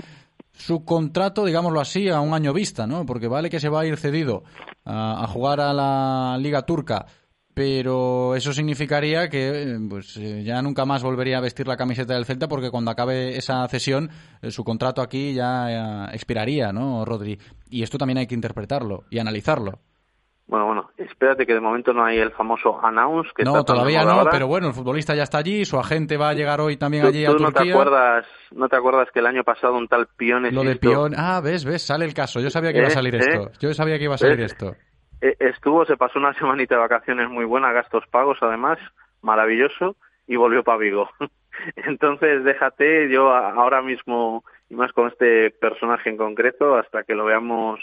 [0.54, 3.06] su contrato, digámoslo así, a un año vista, ¿no?
[3.06, 4.44] Porque vale que se va a ir cedido
[4.86, 7.06] a, jugar a la Liga Turca,
[7.54, 12.26] pero eso significaría que pues eh, ya nunca más volvería a vestir la camiseta del
[12.26, 14.10] Celta porque cuando acabe esa cesión
[14.42, 17.40] eh, su contrato aquí ya expiraría, ¿no, Rodri?
[17.70, 19.80] Y esto también hay que interpretarlo y analizarlo.
[20.52, 23.32] Bueno, bueno, espérate que de momento no hay el famoso announce.
[23.34, 26.34] Que no, todavía no, pero bueno, el futbolista ya está allí, su agente va a
[26.34, 27.48] llegar hoy también allí a Turquía.
[27.48, 30.52] No te, acuerdas, ¿No te acuerdas que el año pasado un tal Pione...
[30.52, 32.42] Lo de Pione, ah, ves, ves, sale el caso.
[32.42, 32.94] Yo sabía que iba a ¿Eh?
[32.94, 33.44] salir esto.
[33.44, 33.52] ¿Eh?
[33.62, 34.76] Yo sabía que iba a salir esto.
[35.22, 38.78] Eh, estuvo, se pasó una semanita de vacaciones muy buena, gastos pagos además,
[39.22, 39.96] maravilloso,
[40.28, 41.10] y volvió para Vigo.
[41.78, 47.24] Entonces, déjate, yo ahora mismo, y más con este personaje en concreto, hasta que lo
[47.24, 47.80] veamos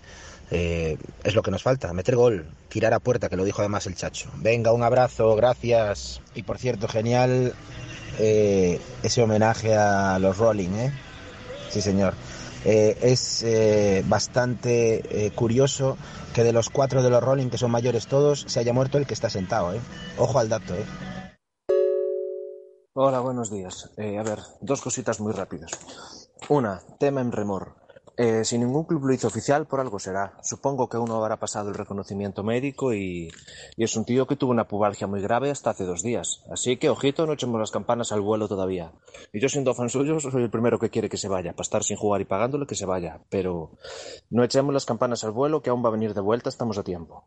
[0.51, 3.87] eh, es lo que nos falta, meter gol, tirar a puerta, que lo dijo además
[3.87, 4.29] el Chacho.
[4.35, 6.21] Venga, un abrazo, gracias.
[6.35, 7.53] Y por cierto, genial
[8.19, 10.93] eh, ese homenaje a los Rolling, ¿eh?
[11.69, 12.13] Sí, señor.
[12.65, 13.45] Eh, es
[14.07, 15.97] bastante curioso
[16.33, 19.07] que de los cuatro de los Rolling, que son mayores todos, se haya muerto el
[19.07, 19.79] que está sentado, ¿eh?
[20.17, 20.85] Ojo al dato, ¿eh?
[22.93, 23.89] Hola, buenos días.
[23.97, 25.71] a ver, dos cositas muy rápidas.
[26.49, 27.80] Una, tema en remor.
[28.23, 30.37] Eh, si ningún club lo hizo oficial, por algo será.
[30.43, 33.31] Supongo que uno habrá pasado el reconocimiento médico y,
[33.77, 36.43] es un tío que tuvo una pubalgia muy grave hasta hace dos días.
[36.51, 38.91] Así que, ojito, no echemos las campanas al vuelo todavía.
[39.33, 41.53] Y yo siendo fan suyo, soy el primero que quiere que se vaya.
[41.53, 43.21] Para estar sin jugar y pagándole, que se vaya.
[43.31, 43.71] Pero
[44.29, 46.83] no echemos las campanas al vuelo, que aún va a venir de vuelta, estamos a
[46.83, 47.25] tiempo.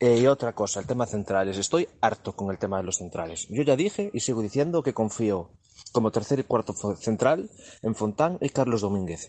[0.00, 1.56] Eh, y otra cosa, el tema centrales.
[1.56, 3.46] Estoy harto con el tema de los centrales.
[3.48, 5.52] Yo ya dije y sigo diciendo que confío
[5.92, 7.48] como tercer y cuarto central
[7.82, 9.28] en Fontán y Carlos Domínguez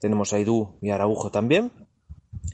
[0.00, 1.72] tenemos a Idú y Araujo también.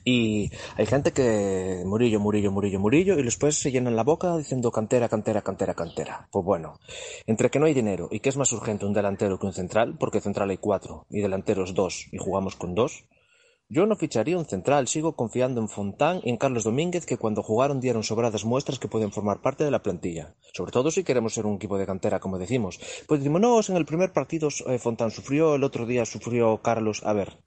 [0.05, 4.71] Y hay gente que Murillo, Murillo, Murillo, Murillo, y después se llenan la boca diciendo
[4.71, 6.29] cantera, cantera, cantera, cantera.
[6.31, 6.79] Pues bueno,
[7.27, 9.97] entre que no hay dinero y que es más urgente un delantero que un central,
[9.99, 13.05] porque central hay cuatro y delanteros dos y jugamos con dos,
[13.69, 17.43] Yo no ficharía un central, sigo confiando en Fontán y en Carlos Domínguez que cuando
[17.43, 20.35] jugaron dieron sobradas muestras que pueden formar parte de la plantilla.
[20.53, 22.79] Sobre todo si queremos ser un equipo de cantera, como decimos.
[23.09, 27.03] Pues decimos, no, en el primer partido eh, Fontán sufrió, el otro día sufrió Carlos.
[27.05, 27.39] A ver,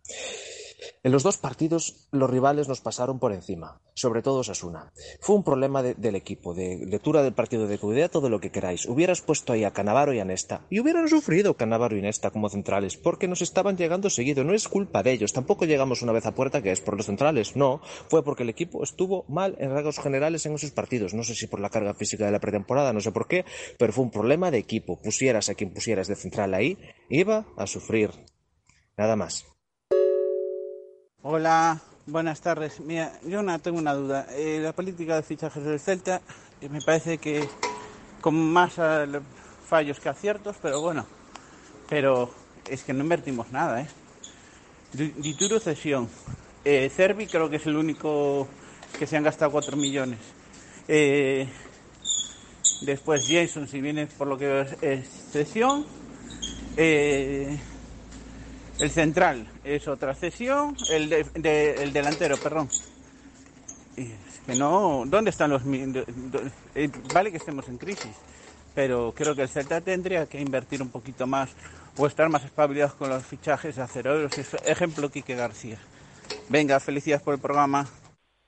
[1.03, 4.91] en los dos partidos los rivales nos pasaron por encima, sobre todo Sasuna.
[5.21, 8.51] Fue un problema de- del equipo, de lectura del partido de Cudea, todo lo que
[8.51, 8.85] queráis.
[8.85, 12.49] Hubieras puesto ahí a Canavaro y a Nesta, y hubieran sufrido Canavaro y Nesta como
[12.49, 14.43] centrales, porque nos estaban llegando seguido.
[14.43, 17.05] No es culpa de ellos, tampoco llegamos una vez a puerta que es por los
[17.05, 17.81] centrales, no.
[18.09, 21.13] Fue porque el equipo estuvo mal en rasgos generales en esos partidos.
[21.13, 23.45] No sé si por la carga física de la pretemporada, no sé por qué,
[23.77, 25.01] pero fue un problema de equipo.
[25.01, 26.77] Pusieras a quien pusieras de central ahí,
[27.09, 28.11] iba a sufrir.
[28.97, 29.45] Nada más.
[31.29, 32.79] Hola, buenas tardes.
[32.79, 34.27] Mira, yo una, tengo una duda.
[34.31, 36.21] Eh, la política de fichajes del Celta
[36.61, 37.43] eh, me parece que
[38.21, 39.19] con más eh,
[39.67, 41.05] fallos que aciertos, pero bueno.
[41.89, 42.29] Pero
[42.71, 43.87] es que no invertimos nada, ¿eh?
[44.93, 46.07] Di- Dituro cesión.
[46.63, 48.47] Eh, Cervi creo que es el único
[48.97, 50.19] que se han gastado 4 millones.
[50.87, 51.45] Eh,
[52.79, 55.85] después Jason, si viene por lo que es- es cesión.
[56.77, 57.59] Eh,
[58.79, 62.69] el central es otra cesión, el, de- el delantero, perdón.
[63.95, 65.63] Que no, ¿dónde están los...
[66.75, 68.15] eh, vale que estemos en crisis,
[68.73, 71.49] pero creo que el Celta tendría que invertir un poquito más
[71.97, 74.31] o estar más espabilados con los fichajes de acereros.
[74.65, 75.77] Ejemplo, Quique García.
[76.47, 77.87] Venga, felicidades por el programa.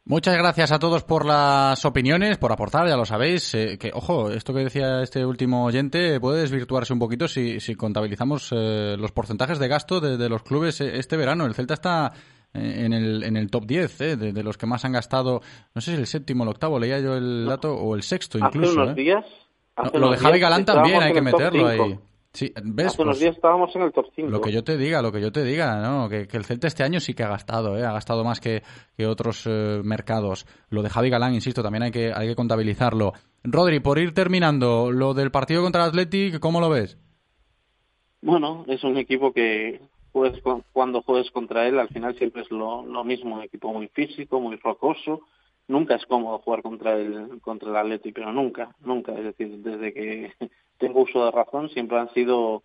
[0.09, 3.53] Muchas gracias a todos por las opiniones, por aportar, ya lo sabéis.
[3.53, 7.75] eh, que, ojo, esto que decía este último oyente puede desvirtuarse un poquito si, si
[7.75, 11.45] contabilizamos eh, los porcentajes de gasto de, de los clubes eh, este verano.
[11.45, 12.11] El Celta está
[12.55, 15.43] eh, en el, en el top 10 eh, de, de los que más han gastado.
[15.75, 18.39] No sé si el séptimo o el octavo, leía yo el dato, o el sexto
[18.39, 18.81] Hace incluso.
[18.81, 18.93] unos eh.
[18.95, 19.25] días...
[19.77, 21.99] No, hace lo de unos Javi Galán también hay que meterlo ahí.
[22.33, 22.61] Cinco.
[22.61, 22.87] Sí, ¿ves?
[22.87, 24.29] Hace unos Pues- días estábamos en el top 5.
[24.29, 26.07] Lo que yo te diga, lo que yo te diga, ¿no?
[26.09, 27.83] Que, que el Celta este año sí que ha gastado, ¿eh?
[27.85, 28.61] Ha gastado más que,
[28.95, 30.45] que otros eh, mercados.
[30.69, 33.13] Lo de Javi Galán, insisto, también hay que, hay que contabilizarlo.
[33.43, 36.97] Rodri, por ir terminando, lo del partido contra el Athletic, ¿cómo lo ves?
[38.21, 39.79] Bueno, es un equipo que
[40.11, 40.41] juegues
[40.73, 44.39] cuando juegues contra él, al final siempre es lo, lo mismo, un equipo muy físico,
[44.41, 45.21] muy rocoso.
[45.67, 49.13] Nunca es cómodo jugar contra el contra el Atleti, pero nunca, nunca.
[49.13, 50.31] Es decir, desde que
[50.79, 52.63] tengo uso de razón, siempre han sido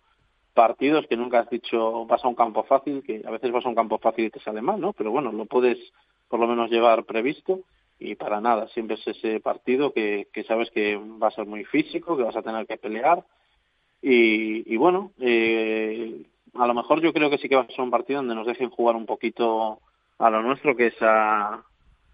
[0.53, 3.69] partidos que nunca has dicho vas a un campo fácil, que a veces vas a
[3.69, 4.93] un campo fácil y te sale mal, ¿no?
[4.93, 5.77] Pero bueno, lo puedes
[6.27, 7.59] por lo menos llevar previsto
[7.99, 11.63] y para nada, siempre es ese partido que, que sabes que va a ser muy
[11.65, 13.23] físico, que vas a tener que pelear
[14.01, 17.81] y, y bueno, eh, a lo mejor yo creo que sí que va a ser
[17.81, 19.79] un partido donde nos dejen jugar un poquito
[20.19, 21.63] a lo nuestro, que es a,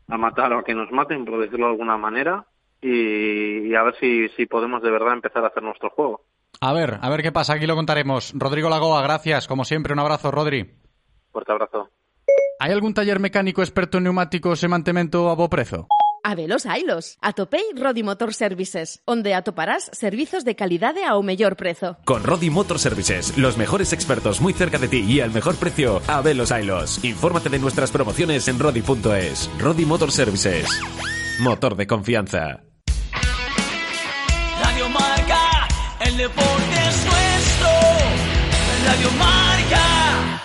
[0.07, 2.45] matar o a que nos maten, por decirlo de alguna manera,
[2.81, 6.21] y, y a ver si, si podemos de verdad empezar a hacer nuestro juego.
[6.59, 8.33] A ver, a ver qué pasa, aquí lo contaremos.
[8.35, 10.69] Rodrigo Lagoa, gracias, como siempre, un abrazo, Rodri.
[11.31, 11.89] Fuerte abrazo.
[12.59, 15.87] Hay algún taller mecánico experto en neumáticos e mantemento a bo prezo?
[16.23, 17.17] Habelos hailos.
[17.19, 21.97] Atopei Rodi Motor Services, onde atoparás servizos de calidade ao mellor prezo.
[22.05, 26.01] Con Rodi Motor Services, los mejores expertos muy cerca de ti y al mejor precio,
[26.05, 27.03] a velos ailos.
[27.03, 29.49] Infórmate de nuestras promociones en rodi.es.
[29.57, 30.69] Rodi Motor Services.
[31.41, 32.70] Motor de confianza.
[36.11, 37.69] El deporte es nuestro.
[39.17, 40.41] Marca.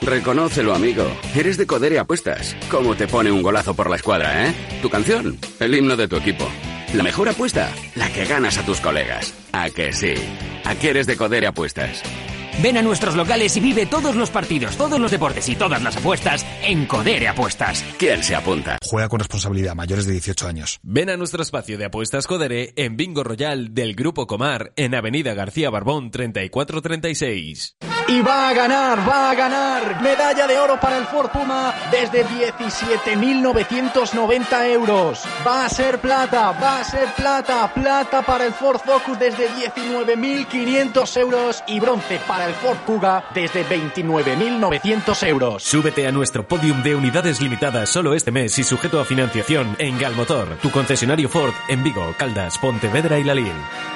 [0.00, 1.04] Reconócelo, amigo.
[1.34, 2.56] Eres de Codere Apuestas.
[2.70, 4.54] ¿Cómo te pone un golazo por la escuadra, eh?
[4.82, 6.48] Tu canción, el himno de tu equipo.
[6.94, 9.34] La mejor apuesta, la que ganas a tus colegas.
[9.52, 10.14] ¿A que sí?
[10.64, 12.02] ¿A qué eres de Codere Apuestas?
[12.62, 15.96] Ven a nuestros locales y vive todos los partidos, todos los deportes y todas las
[15.96, 17.84] apuestas en Codere Apuestas.
[17.98, 18.78] ¿Quién se apunta?
[18.82, 20.80] Juega con responsabilidad, mayores de 18 años.
[20.82, 25.34] Ven a nuestro espacio de apuestas Codere en Bingo Royal del Grupo Comar en Avenida
[25.34, 27.76] García Barbón 3436.
[28.08, 30.00] Y va a ganar, va a ganar.
[30.00, 35.24] Medalla de oro para el Ford Puma desde 17.990 euros.
[35.44, 37.66] Va a ser plata, va a ser plata.
[37.74, 43.66] Plata para el Ford Focus desde 19.500 euros y bronce para el Ford Kuga desde
[43.66, 45.64] 29.900 euros.
[45.64, 49.98] Súbete a nuestro podium de unidades limitadas solo este mes y sujeto a financiación en
[49.98, 53.95] Galmotor, tu concesionario Ford en Vigo, Caldas, Pontevedra y Lalín.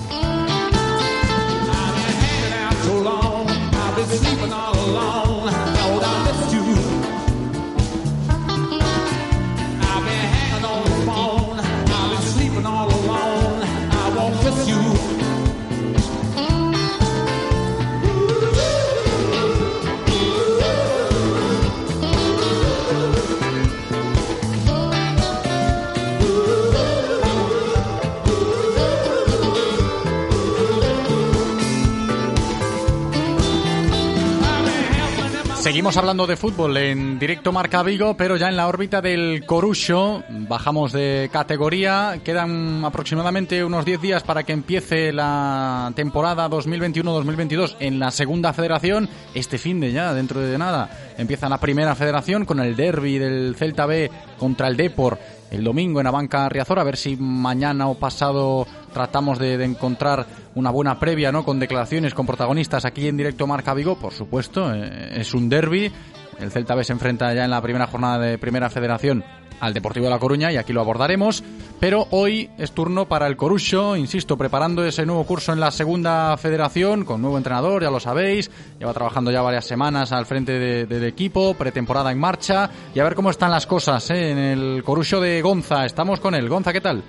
[35.71, 40.21] Seguimos hablando de fútbol en directo Marca Vigo, pero ya en la órbita del Corucho.
[40.27, 42.19] Bajamos de categoría.
[42.25, 49.07] Quedan aproximadamente unos 10 días para que empiece la temporada 2021-2022 en la segunda federación.
[49.33, 53.55] Este fin de ya, dentro de nada, empieza la primera federación con el derby del
[53.55, 55.19] Celta B contra el Depor
[55.51, 59.65] el domingo en la banca Riazor, a ver si mañana o pasado tratamos de, de
[59.65, 60.25] encontrar
[60.55, 61.43] una buena previa, ¿no?
[61.43, 65.91] Con declaraciones, con protagonistas aquí en directo Marca Vigo, por supuesto, eh, es un derby.
[66.39, 69.23] El Celta B se enfrenta ya en la primera jornada de Primera Federación
[69.61, 71.43] al Deportivo de La Coruña y aquí lo abordaremos.
[71.79, 76.35] Pero hoy es turno para el Corucho, insisto, preparando ese nuevo curso en la segunda
[76.37, 78.51] federación con nuevo entrenador, ya lo sabéis.
[78.79, 83.03] Lleva trabajando ya varias semanas al frente de- del equipo, pretemporada en marcha y a
[83.03, 84.31] ver cómo están las cosas ¿eh?
[84.31, 85.85] en el Corucho de Gonza.
[85.85, 86.49] Estamos con él.
[86.49, 87.01] Gonza, ¿qué tal?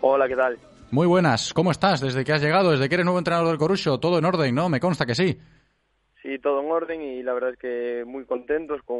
[0.00, 0.58] Hola, ¿qué tal?
[0.90, 1.52] Muy buenas.
[1.52, 3.98] ¿Cómo estás desde que has llegado, desde que eres nuevo entrenador del Corucho?
[3.98, 4.68] Todo en orden, ¿no?
[4.68, 5.38] Me consta que sí.
[6.22, 8.96] Sí, todo en orden y la verdad es que muy contentos, con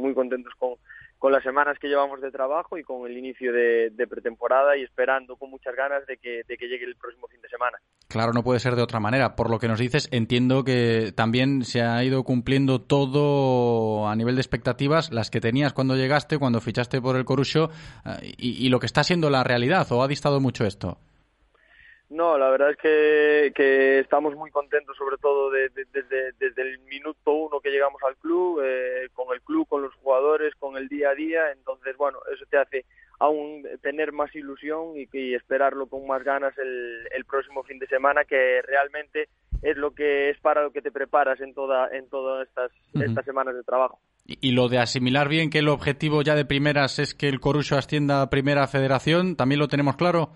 [0.00, 0.70] muy contentos con,
[1.18, 5.36] con las semanas que llevamos de trabajo y con el inicio de, pretemporada y esperando
[5.36, 7.78] con muchas ganas de que, llegue el próximo fin de semana.
[8.08, 9.34] Claro, no puede ser de otra manera.
[9.34, 14.36] Por lo que nos dices, entiendo que también se ha ido cumpliendo todo a nivel
[14.36, 17.70] de expectativas, las que tenías cuando llegaste, cuando fichaste por el Corucho,
[18.04, 20.98] eh, y lo que está siendo la realidad, ¿o ha distado mucho esto?
[22.08, 26.62] No, la verdad es que, que estamos muy contentos, sobre todo de- de- desde, desde
[26.62, 30.76] el minuto uno que llegamos al club, eh, con el club, con los jugadores, con
[30.76, 31.50] el día a día.
[31.50, 32.84] Entonces, bueno, eso te hace
[33.18, 37.88] aún tener más ilusión y, y esperarlo con más ganas el, el próximo fin de
[37.88, 39.28] semana, que realmente
[39.62, 43.24] es lo que es para lo que te preparas en toda en todas estas, estas
[43.24, 43.98] semanas de trabajo.
[44.24, 47.40] Y, y lo de asimilar bien que el objetivo ya de primeras es que el
[47.40, 50.30] Corucho ascienda a Primera Federación, ¿también lo tenemos claro?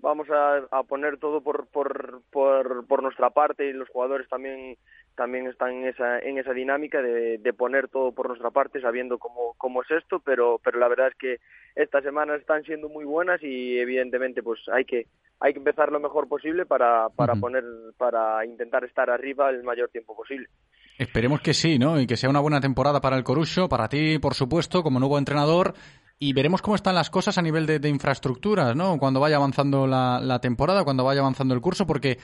[0.00, 4.76] Vamos a, a poner todo por, por, por, por nuestra parte y los jugadores también
[5.16, 9.18] también están en esa en esa dinámica de, de poner todo por nuestra parte sabiendo
[9.18, 11.36] cómo, cómo es esto pero pero la verdad es que
[11.74, 15.06] estas semanas están siendo muy buenas y evidentemente pues hay que
[15.40, 17.64] hay que empezar lo mejor posible para para poner
[17.98, 20.48] para intentar estar arriba el mayor tiempo posible
[21.00, 21.98] Esperemos que sí, ¿no?
[21.98, 25.16] Y que sea una buena temporada para el Corucho, para ti, por supuesto, como nuevo
[25.16, 25.72] entrenador.
[26.22, 28.98] Y veremos cómo están las cosas a nivel de, infraestructuras, ¿no?
[28.98, 32.18] Cuando vaya avanzando la, temporada, cuando vaya avanzando el curso, porque eh,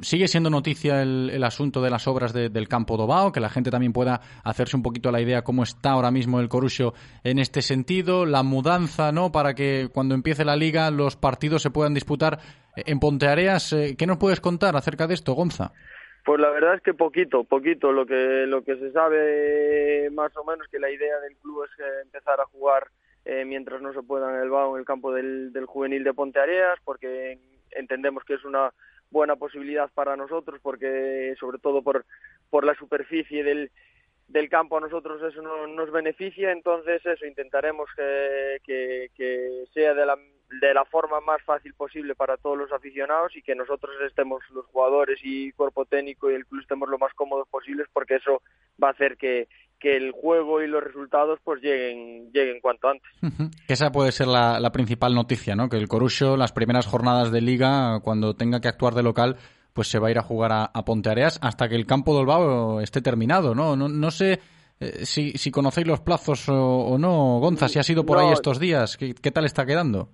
[0.00, 3.70] sigue siendo noticia el, asunto de las obras de- del campo Dobao, que la gente
[3.70, 7.62] también pueda hacerse un poquito la idea cómo está ahora mismo el Corucho en este
[7.62, 9.30] sentido, la mudanza, ¿no?
[9.30, 12.40] Para que cuando empiece la liga los partidos se puedan disputar
[12.74, 13.72] en Ponteareas.
[13.72, 15.70] Eh, ¿Qué nos puedes contar acerca de esto, Gonza?
[16.24, 17.92] Pues la verdad es que poquito, poquito.
[17.92, 21.70] Lo que lo que se sabe más o menos que la idea del club es
[22.04, 22.88] empezar a jugar
[23.24, 26.14] eh, mientras no se pueda en el BAO en el campo del, del juvenil de
[26.14, 27.38] Ponteareas, porque
[27.70, 28.72] entendemos que es una
[29.10, 32.04] buena posibilidad para nosotros, porque sobre todo por
[32.50, 33.70] por la superficie del
[34.28, 39.92] del campo a nosotros eso no, nos beneficia, entonces eso intentaremos que, que, que sea
[39.92, 40.16] de la,
[40.60, 44.64] de la forma más fácil posible para todos los aficionados y que nosotros estemos los
[44.66, 48.42] jugadores y cuerpo técnico y el club estemos lo más cómodos posibles porque eso
[48.82, 49.48] va a hacer que,
[49.82, 53.10] que el juego y los resultados pues lleguen lleguen cuanto antes.
[53.66, 55.68] Esa puede ser la, la principal noticia, ¿no?
[55.68, 59.36] Que el Corucho, las primeras jornadas de liga, cuando tenga que actuar de local,
[59.72, 62.26] pues se va a ir a jugar a, a Ponteareas hasta que el campo del
[62.26, 63.74] Bao esté terminado, ¿no?
[63.74, 64.38] No, no sé
[64.78, 68.30] eh, si, si conocéis los plazos o, o no, Gonza, si ha sido por ahí
[68.30, 70.10] estos días, ¿qué, qué tal está quedando?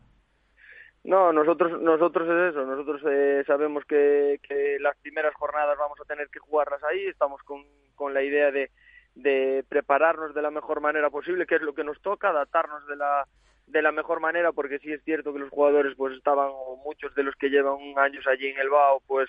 [1.04, 6.04] No, nosotros nosotros es eso, nosotros eh, sabemos que, que las primeras jornadas vamos a
[6.04, 7.62] tener que jugarlas ahí, estamos con,
[7.94, 8.70] con la idea de,
[9.18, 12.96] de prepararnos de la mejor manera posible, que es lo que nos toca, adaptarnos de
[12.96, 13.26] la
[13.66, 17.14] de la mejor manera, porque sí es cierto que los jugadores pues estaban, o muchos
[17.14, 19.28] de los que llevan años allí en el BAO, pues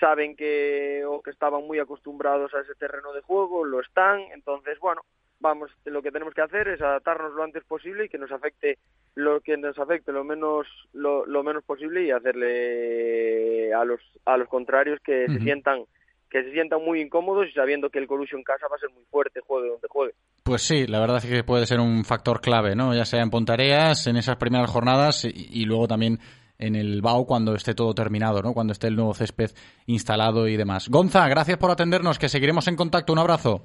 [0.00, 4.78] saben que o que estaban muy acostumbrados a ese terreno de juego, lo están, entonces
[4.78, 5.02] bueno,
[5.40, 8.78] vamos, lo que tenemos que hacer es adaptarnos lo antes posible y que nos afecte
[9.14, 14.36] lo que nos afecte lo menos lo, lo menos posible y hacerle a los a
[14.36, 15.84] los contrarios que se sientan
[16.30, 18.90] que se sientan muy incómodos y sabiendo que el Colusio en casa va a ser
[18.90, 20.14] muy fuerte juegue donde juegue.
[20.42, 22.94] Pues sí, la verdad es que puede ser un factor clave, ¿no?
[22.94, 26.18] Ya sea en Pontareas, en esas primeras jornadas y, y luego también
[26.58, 28.52] en el BAU cuando esté todo terminado, ¿no?
[28.54, 29.50] Cuando esté el nuevo césped
[29.86, 30.88] instalado y demás.
[30.88, 33.12] Gonza, gracias por atendernos, que seguiremos en contacto.
[33.12, 33.62] Un abrazo.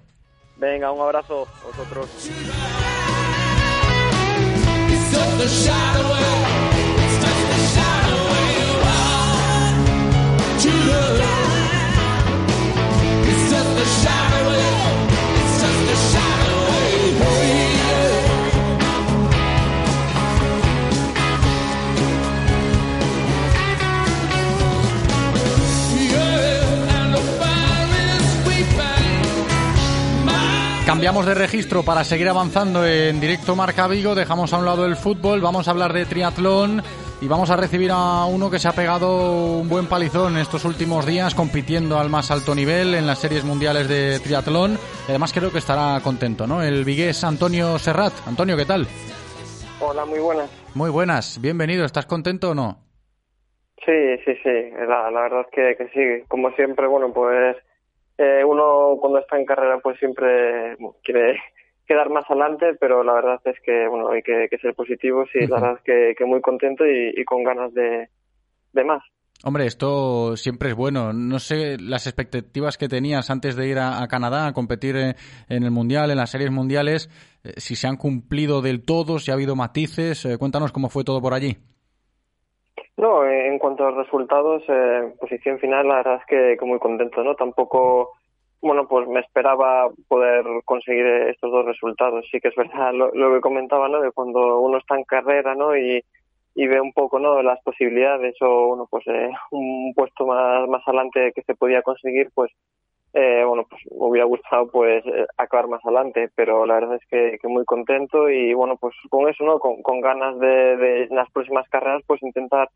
[0.57, 2.29] Venga, un abrazo a vosotros.
[31.01, 34.13] Cambiamos de registro para seguir avanzando en directo Marca Vigo.
[34.13, 36.83] Dejamos a un lado el fútbol, vamos a hablar de triatlón
[37.19, 41.07] y vamos a recibir a uno que se ha pegado un buen palizón estos últimos
[41.07, 44.77] días compitiendo al más alto nivel en las series mundiales de triatlón.
[45.09, 46.61] Además creo que estará contento, ¿no?
[46.61, 48.13] El vigués Antonio Serrat.
[48.27, 48.85] Antonio, ¿qué tal?
[49.79, 50.51] Hola, muy buenas.
[50.75, 51.83] Muy buenas, bienvenido.
[51.83, 52.77] ¿Estás contento o no?
[53.83, 54.69] Sí, sí, sí.
[54.87, 56.25] La, la verdad es que, que sí.
[56.27, 57.57] Como siempre, bueno, pues
[58.21, 61.39] eh, uno cuando está en carrera pues siempre quiere
[61.87, 65.59] quedar más adelante, pero la verdad es que bueno hay que, ser positivos y la
[65.59, 68.09] verdad es que, muy contento y, con ganas de,
[68.73, 69.03] de, más.
[69.43, 71.13] Hombre, esto siempre es bueno.
[71.13, 75.15] No sé las expectativas que tenías antes de ir a, Canadá a competir en,
[75.49, 77.09] el Mundial, en las series mundiales,
[77.43, 80.25] eh, si se han cumplido del todo, si ha habido matices.
[80.25, 81.57] Eh, cuéntanos cómo fue todo por allí.
[82.97, 87.35] No, en cuanto a resultados, eh, posición final, la verdad es que, muy contento, ¿no?
[87.35, 88.11] Tampoco,
[88.61, 92.25] bueno, pues me esperaba poder conseguir estos dos resultados.
[92.31, 94.01] Sí que es verdad lo, que comentaba, ¿no?
[94.01, 95.75] De cuando uno está en carrera, ¿no?
[95.75, 96.03] Y,
[96.53, 97.41] y ve un poco, ¿no?
[97.41, 102.29] Las posibilidades o, bueno, pues eh, un puesto más, más adelante que se podía conseguir,
[102.35, 102.51] pues,
[103.13, 107.05] eh, bueno, pues me hubiera gustado, pues, eh, acabar más adelante, pero la verdad es
[107.09, 109.59] que, muy contento y, bueno, pues con eso, ¿no?
[109.59, 112.69] Con, ganas de, en las próximas carreras, pues intentar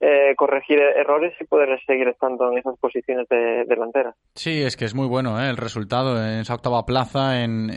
[0.00, 4.14] eh, corregir errores y poder seguir estando en esas posiciones de delantera.
[4.34, 5.48] Sí, es que es muy bueno ¿eh?
[5.48, 7.70] el resultado en esa octava plaza en,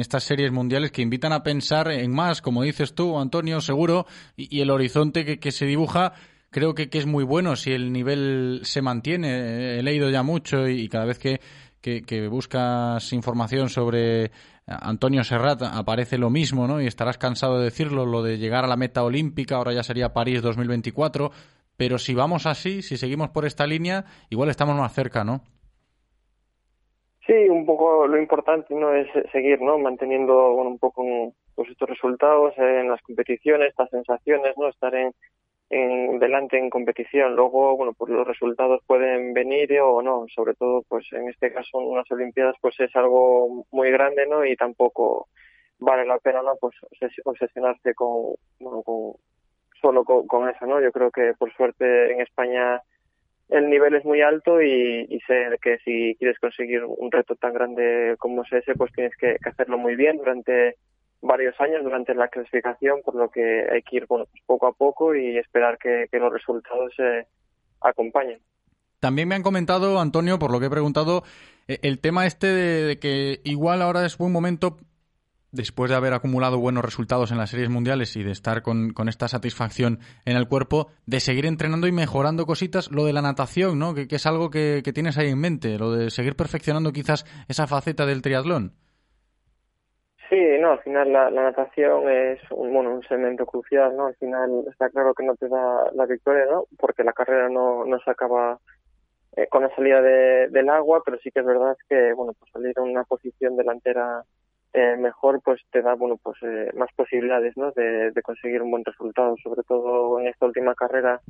[0.00, 4.06] estas series mundiales que invitan a pensar en más, como dices tú, Antonio, seguro,
[4.36, 6.12] y, el horizonte que, se dibuja
[6.50, 9.78] creo que, que, es muy bueno si el nivel se mantiene.
[9.78, 11.40] He leído ya mucho y, cada vez que,
[11.80, 14.30] que buscas información sobre
[14.66, 16.80] Antonio Serrat aparece lo mismo, ¿no?
[16.80, 20.12] Y estarás cansado de decirlo, lo de llegar a la meta olímpica, ahora ya sería
[20.12, 21.30] París 2024
[21.78, 25.42] pero si vamos así, si seguimos por esta línea, igual estamos más cerca, ¿no?
[27.24, 29.78] Sí, un poco lo importante no es seguir, ¿no?
[29.78, 31.04] Manteniendo bueno, un poco
[31.54, 34.68] pues, estos resultados en las competiciones, estas sensaciones, ¿no?
[34.68, 35.12] Estar en,
[35.70, 37.36] en delante en competición.
[37.36, 40.26] Luego, bueno, pues los resultados pueden venir o no.
[40.34, 44.44] Sobre todo, pues en este caso, unas Olimpiadas, pues es algo muy grande, ¿no?
[44.44, 45.28] Y tampoco
[45.78, 46.56] vale la pena, ¿no?
[46.60, 46.74] Pues
[47.24, 49.14] obsesionarse con, bueno, con,
[49.80, 50.80] solo con, eso, ¿no?
[50.80, 52.80] Yo creo que por suerte en España
[53.48, 58.14] el nivel es muy alto y, sé que si quieres conseguir un reto tan grande
[58.18, 60.76] como es ese, pues tienes que, hacerlo muy bien durante
[61.20, 64.72] varios años, durante la clasificación, por lo que hay que ir bueno, pues poco a
[64.72, 67.26] poco y esperar que, los resultados se
[67.80, 68.40] acompañen.
[69.00, 71.22] También me han comentado, Antonio, por lo que he preguntado,
[71.68, 74.78] eh, el tema este de que igual ahora es buen momento
[75.52, 79.28] después de haber acumulado buenos resultados en las series mundiales y de estar con, esta
[79.28, 83.94] satisfacción en el cuerpo, de seguir entrenando y mejorando cositas, lo de la natación, ¿no?
[83.94, 88.06] Que, es algo que, tienes ahí en mente, lo de seguir perfeccionando quizás esa faceta
[88.06, 88.74] del triatlón.
[90.28, 94.06] Sí, no, al final la, natación es un, bueno, un segmento crucial, ¿no?
[94.06, 96.64] Al final está claro que no te da la victoria, ¿no?
[96.78, 98.58] Porque la carrera no, no se acaba
[99.36, 102.74] eh, con la salida del agua, pero sí que es verdad que, bueno, pues salir
[102.76, 104.22] en una posición delantera
[104.74, 107.72] eh, mejor pues te da bueno pues eh, más posibilidades ¿no?
[107.72, 111.22] de, conseguir un buen resultado sobre todo en esta última carrera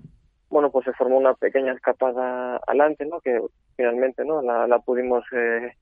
[0.50, 3.40] bueno pues se formó una pequeña escapada adelante no que
[3.76, 5.72] finalmente no la, la pudimos eh,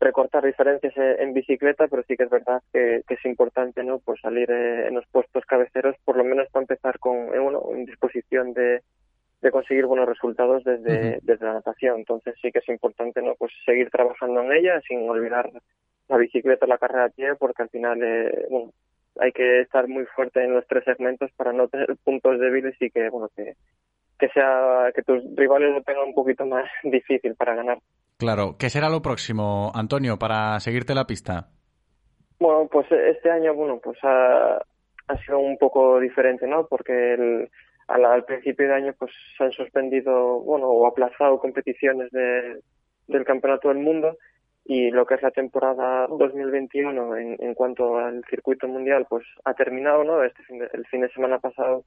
[0.00, 4.50] recortar diferencias en bicicleta pero sí que es verdad que, es importante no pues salir
[4.50, 8.82] en los puestos cabeceros por lo menos para empezar con uno en disposición de,
[9.40, 11.98] de conseguir buenos resultados desde, desde la natación.
[11.98, 15.50] Entonces sí que es importante no pues seguir trabajando en ella sin olvidar
[16.08, 18.72] la bicicleta o la carrera a pie porque al final eh, bueno,
[19.20, 22.90] hay que estar muy fuerte en los tres segmentos para no tener puntos débiles y
[22.90, 23.54] que bueno que,
[24.18, 27.78] que sea que tus rivales lo tengan un poquito más difícil para ganar.
[28.18, 31.50] Claro, ¿qué será lo próximo, Antonio, para seguirte la pista?
[32.40, 34.56] Bueno, pues este año, bueno, pues ha,
[35.06, 36.66] ha sido un poco diferente, ¿no?
[36.66, 37.48] Porque el,
[37.86, 42.60] al, al, principio de año, pues se han suspendido, bueno, o aplazado competiciones de,
[43.06, 44.16] del Campeonato del Mundo
[44.64, 49.54] y lo que es la temporada 2021 en, en cuanto al circuito mundial, pues ha
[49.54, 50.24] terminado, ¿no?
[50.24, 51.84] Este fin de, el fin de semana pasado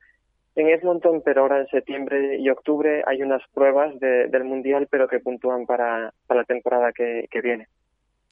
[0.56, 5.08] en Edmonton, pero ahora en septiembre y octubre hay unas pruebas de, del mundial, pero
[5.08, 7.68] que puntúan para, para la temporada que, que viene.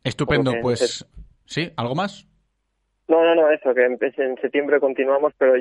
[0.03, 1.05] Estupendo, pues
[1.45, 2.29] sí, ¿algo más?
[3.09, 5.53] No, no, no, eso, que en septiembre continuamos, pero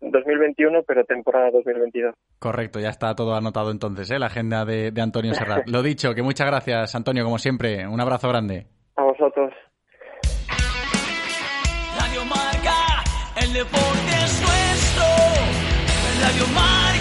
[0.00, 2.14] 2021, pero temporada 2022.
[2.38, 4.20] Correcto, ya está todo anotado entonces, ¿eh?
[4.20, 5.68] la agenda de, de Antonio Serrat.
[5.68, 7.88] Lo dicho, que muchas gracias, Antonio, como siempre.
[7.88, 8.66] Un abrazo grande.
[8.94, 9.52] A vosotros.
[11.98, 13.02] Radio Marca,
[13.42, 14.21] el deporte.
[16.22, 16.91] Radio Marca.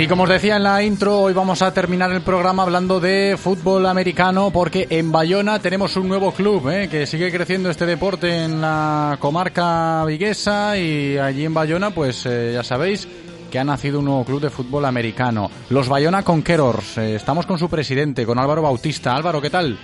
[0.00, 3.36] Y como os decía en la intro, hoy vamos a terminar el programa hablando de
[3.36, 6.88] fútbol americano porque en Bayona tenemos un nuevo club ¿eh?
[6.88, 12.52] que sigue creciendo este deporte en la comarca viguesa y allí en Bayona pues eh,
[12.54, 13.08] ya sabéis
[13.50, 16.98] que ha nacido un nuevo club de fútbol americano, los Bayona Conquerors.
[16.98, 19.16] Eh, estamos con su presidente, con Álvaro Bautista.
[19.16, 19.76] Álvaro, ¿qué tal?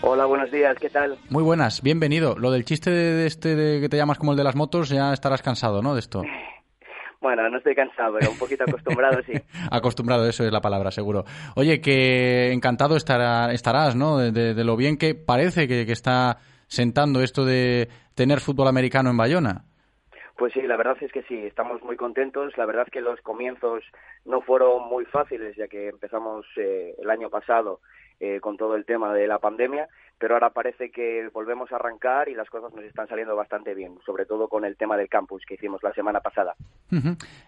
[0.00, 1.18] Hola, buenos días, ¿qué tal?
[1.28, 2.38] Muy buenas, bienvenido.
[2.38, 5.12] Lo del chiste de este de que te llamas como el de las motos, ya
[5.12, 5.92] estarás cansado, ¿no?
[5.92, 6.22] De esto.
[7.26, 9.32] Bueno, no estoy cansado, pero un poquito acostumbrado, sí.
[9.72, 11.24] acostumbrado, eso es la palabra, seguro.
[11.56, 14.18] Oye, que encantado estará, estarás, ¿no?
[14.18, 16.36] De, de, de lo bien que parece que, que, está
[16.68, 19.64] sentando esto de tener fútbol americano en Bayona.
[20.38, 22.56] Pues sí, la verdad es que sí, estamos muy contentos.
[22.56, 23.82] La verdad que los comienzos
[24.24, 27.80] no fueron muy fáciles, ya que empezamos eh, el año pasado
[28.20, 29.88] eh, con todo el tema de la pandemia,
[30.18, 33.98] pero ahora parece que volvemos a arrancar y las cosas nos están saliendo bastante bien,
[34.04, 36.54] sobre todo con el tema del campus que hicimos la semana pasada.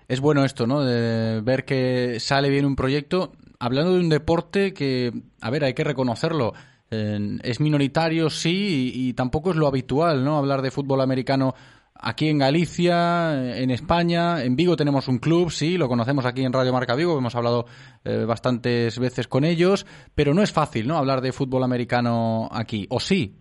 [0.06, 0.84] Es bueno esto, ¿no?
[0.84, 5.74] De ver que sale bien un proyecto, hablando de un deporte que, a ver, hay
[5.74, 6.52] que reconocerlo.
[6.90, 10.36] Eh, es minoritario, sí, y tampoco es lo habitual, ¿no?
[10.38, 11.54] Hablar de fútbol americano
[11.98, 16.52] aquí en Galicia, en España, en Vigo tenemos un club, sí, lo conocemos aquí en
[16.52, 17.66] Radio Marca Vigo, hemos hablado
[18.04, 20.96] eh, bastantes veces con ellos, pero no es fácil, ¿no?
[20.96, 23.36] Hablar de fútbol americano aquí, ¿o sí?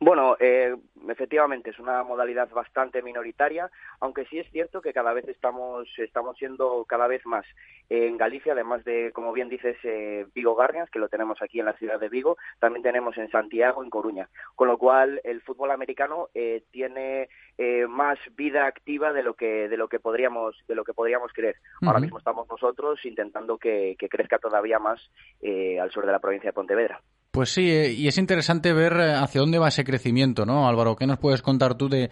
[0.00, 0.74] Bueno, eh,
[1.08, 3.70] efectivamente es una modalidad bastante minoritaria,
[4.00, 7.44] aunque sí es cierto que cada vez estamos estamos siendo cada vez más
[7.88, 11.66] en Galicia, además de como bien dices eh, Vigo Garnias, que lo tenemos aquí en
[11.66, 15.70] la ciudad de Vigo, también tenemos en Santiago, en Coruña, con lo cual el fútbol
[15.70, 17.28] americano eh, tiene
[17.58, 21.32] eh, más vida activa de lo que de lo que podríamos de lo que podríamos
[21.32, 21.56] creer.
[21.80, 21.88] Uh -huh.
[21.88, 25.00] Ahora mismo estamos nosotros intentando que, que crezca todavía más
[25.40, 27.00] eh, al sur de la provincia de Pontevedra.
[27.34, 30.94] Pues sí, eh, y es interesante ver hacia dónde va ese crecimiento, ¿no, Álvaro?
[30.94, 32.08] ¿Qué nos puedes contar tú de,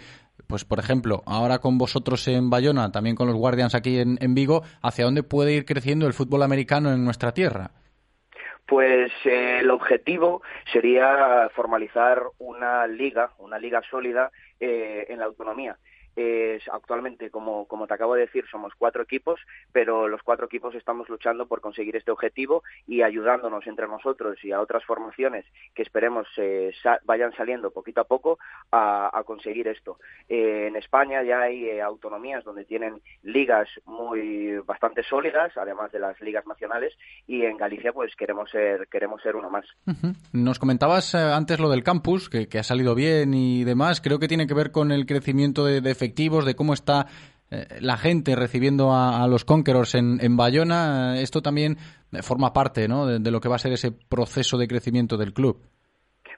[0.49, 4.35] pues por ejemplo, ahora con vosotros en Bayona, también con los Guardians aquí en, en
[4.35, 7.71] Vigo, hacia dónde puede ir creciendo el fútbol americano en nuestra tierra?
[8.67, 10.43] Pues eh, el objetivo
[10.73, 15.79] sería formalizar una liga, una liga sólida eh, en la autonomía
[16.17, 19.41] eh, actualmente, como, te acabo de decir, somos cuatro equipos,
[19.73, 24.53] pero los cuatro equipos estamos luchando por conseguir este objetivo y ayudándonos entre nosotros y
[24.53, 25.45] a otras formaciones
[25.75, 28.39] que esperemos eh, sa vayan saliendo poquito a poco
[28.71, 29.99] a, conseguir esto.
[30.29, 36.01] Eh, en España ya hay eh, autonomías donde tienen ligas muy bastante sólidas, además de
[36.01, 36.93] las ligas nacionales,
[37.27, 39.65] y en Galicia pues queremos ser queremos ser uno más.
[40.33, 44.01] Nos comentabas eh, antes lo del campus, que, que, ha salido bien y demás.
[44.01, 47.07] Creo que tiene que ver con el crecimiento de, de efectivos, de cómo está
[47.51, 51.77] eh, la gente recibiendo a, los Conquerors en, en Bayona, eh, esto también
[52.23, 53.07] forma parte ¿no?
[53.07, 55.63] de lo que va a ser ese proceso de crecimiento del club.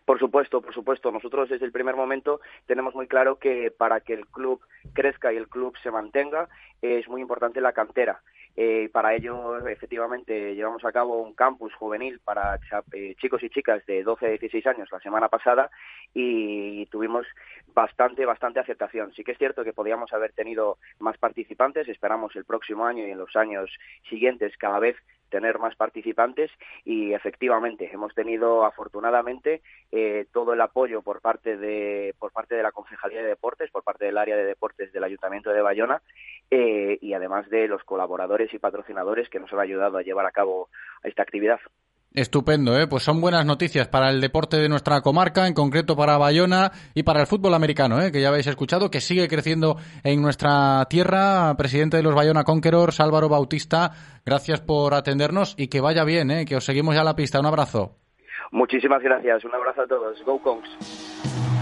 [0.05, 1.11] Por supuesto, por supuesto.
[1.11, 4.61] Nosotros desde el primer momento tenemos muy claro que para que el club
[4.93, 6.49] crezca y el club se mantenga
[6.83, 8.21] es muy importante la cantera.
[8.57, 12.59] Eh, para ello, efectivamente, llevamos a cabo un campus juvenil para
[12.93, 15.71] eh, chicos y chicas de 12 a 16 años la semana pasada
[16.15, 17.27] y tuvimos
[17.75, 19.13] bastante, bastante aceptación.
[19.13, 21.89] Sí que es cierto que podíamos haber tenido más participantes.
[21.89, 23.71] Esperamos el próximo año y en los años
[24.09, 24.97] siguientes cada vez
[25.35, 26.49] tener más participantes
[26.85, 32.62] y efectivamente hemos tenido afortunadamente eh, todo el apoyo por parte de por parte de
[32.62, 36.03] la concejalía de deportes por parte del área de deportes del ayuntamiento de Bayona
[36.53, 40.30] eh, y además de los colaboradores y patrocinadores que nos han ayudado a llevar a
[40.30, 40.68] cabo
[41.03, 41.59] esta actividad.
[42.15, 42.87] Estupendo, ¿eh?
[42.87, 47.03] pues son buenas noticias para el deporte de nuestra comarca, en concreto para Bayona y
[47.03, 48.12] para el fútbol americano, ¿eh?
[48.12, 51.57] que ya habéis escuchado, que sigue creciendo en nuestra tierra.
[51.59, 53.91] Presidente de los Bayona Conquerors, Álvaro Bautista,
[54.25, 56.45] gracias por atendernos y que vaya bien, ¿eh?
[56.45, 57.41] que os seguimos ya a la pista.
[57.41, 57.97] Un abrazo.
[58.53, 60.25] Muchísimas gracias, un abrazo a todos.
[60.25, 61.54] Go Congs.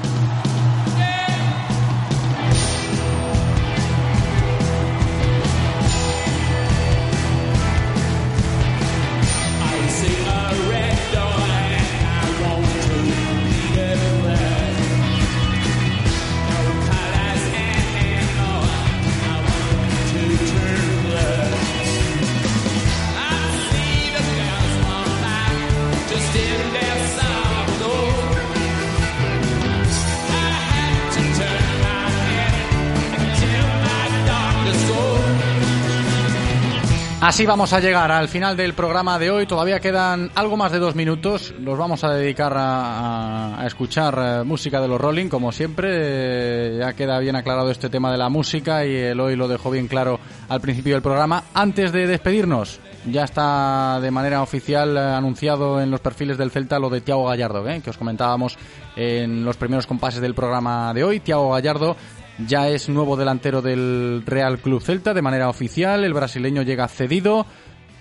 [37.23, 39.47] Así vamos a llegar al final del programa de hoy.
[39.47, 41.55] Todavía quedan algo más de dos minutos.
[41.61, 45.89] Los vamos a dedicar a, escuchar eh, música de los Rolling, como siempre.
[45.93, 49.71] Eh, ya queda bien aclarado este tema de la música y el hoy lo dejó
[49.71, 50.19] bien claro
[50.49, 51.45] al principio del programa.
[51.55, 56.81] Antes de despedirnos, ya está de manera oficial eh, anunciado en los perfiles del Celta
[56.81, 58.59] lo de Tiago Gallardo, que os comentábamos
[58.97, 61.21] en los primeros compases del programa de hoy.
[61.21, 61.97] Tiago Gallardo
[62.39, 66.05] ya es nuevo delantero del Real Club Celta de manera oficial.
[66.05, 67.47] El brasileño llega cedido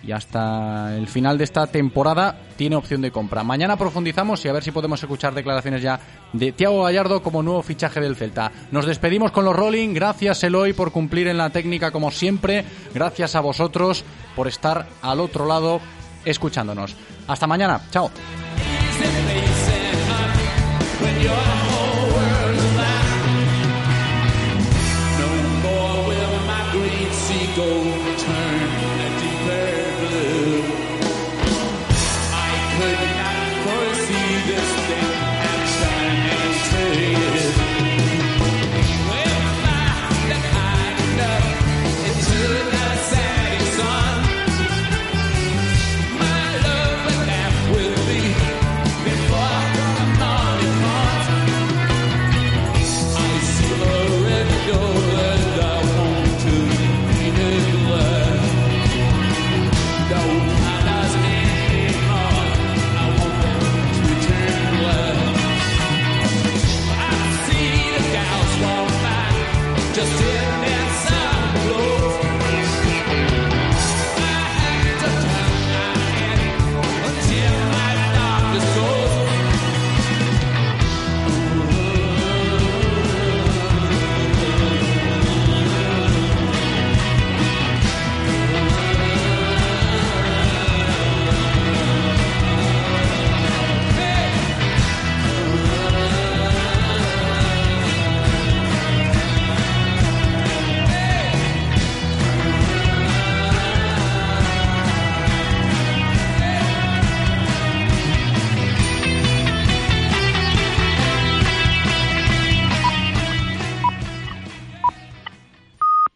[0.04, 3.44] y hasta el final de esta temporada tiene opción de compra.
[3.44, 6.00] Mañana profundizamos y a ver si podemos escuchar declaraciones ya
[6.34, 8.52] de Thiago Gallardo como nuevo fichaje del Celta.
[8.72, 9.94] Nos despedimos con los Rolling.
[9.94, 12.66] Gracias Eloy por cumplir en la técnica como siempre.
[12.94, 14.04] Gracias a vosotros
[14.36, 15.80] por estar al otro lado
[16.26, 16.96] escuchándonos.
[17.28, 17.82] Hasta mañana.
[17.92, 18.10] Chao.
[27.64, 27.91] Oh.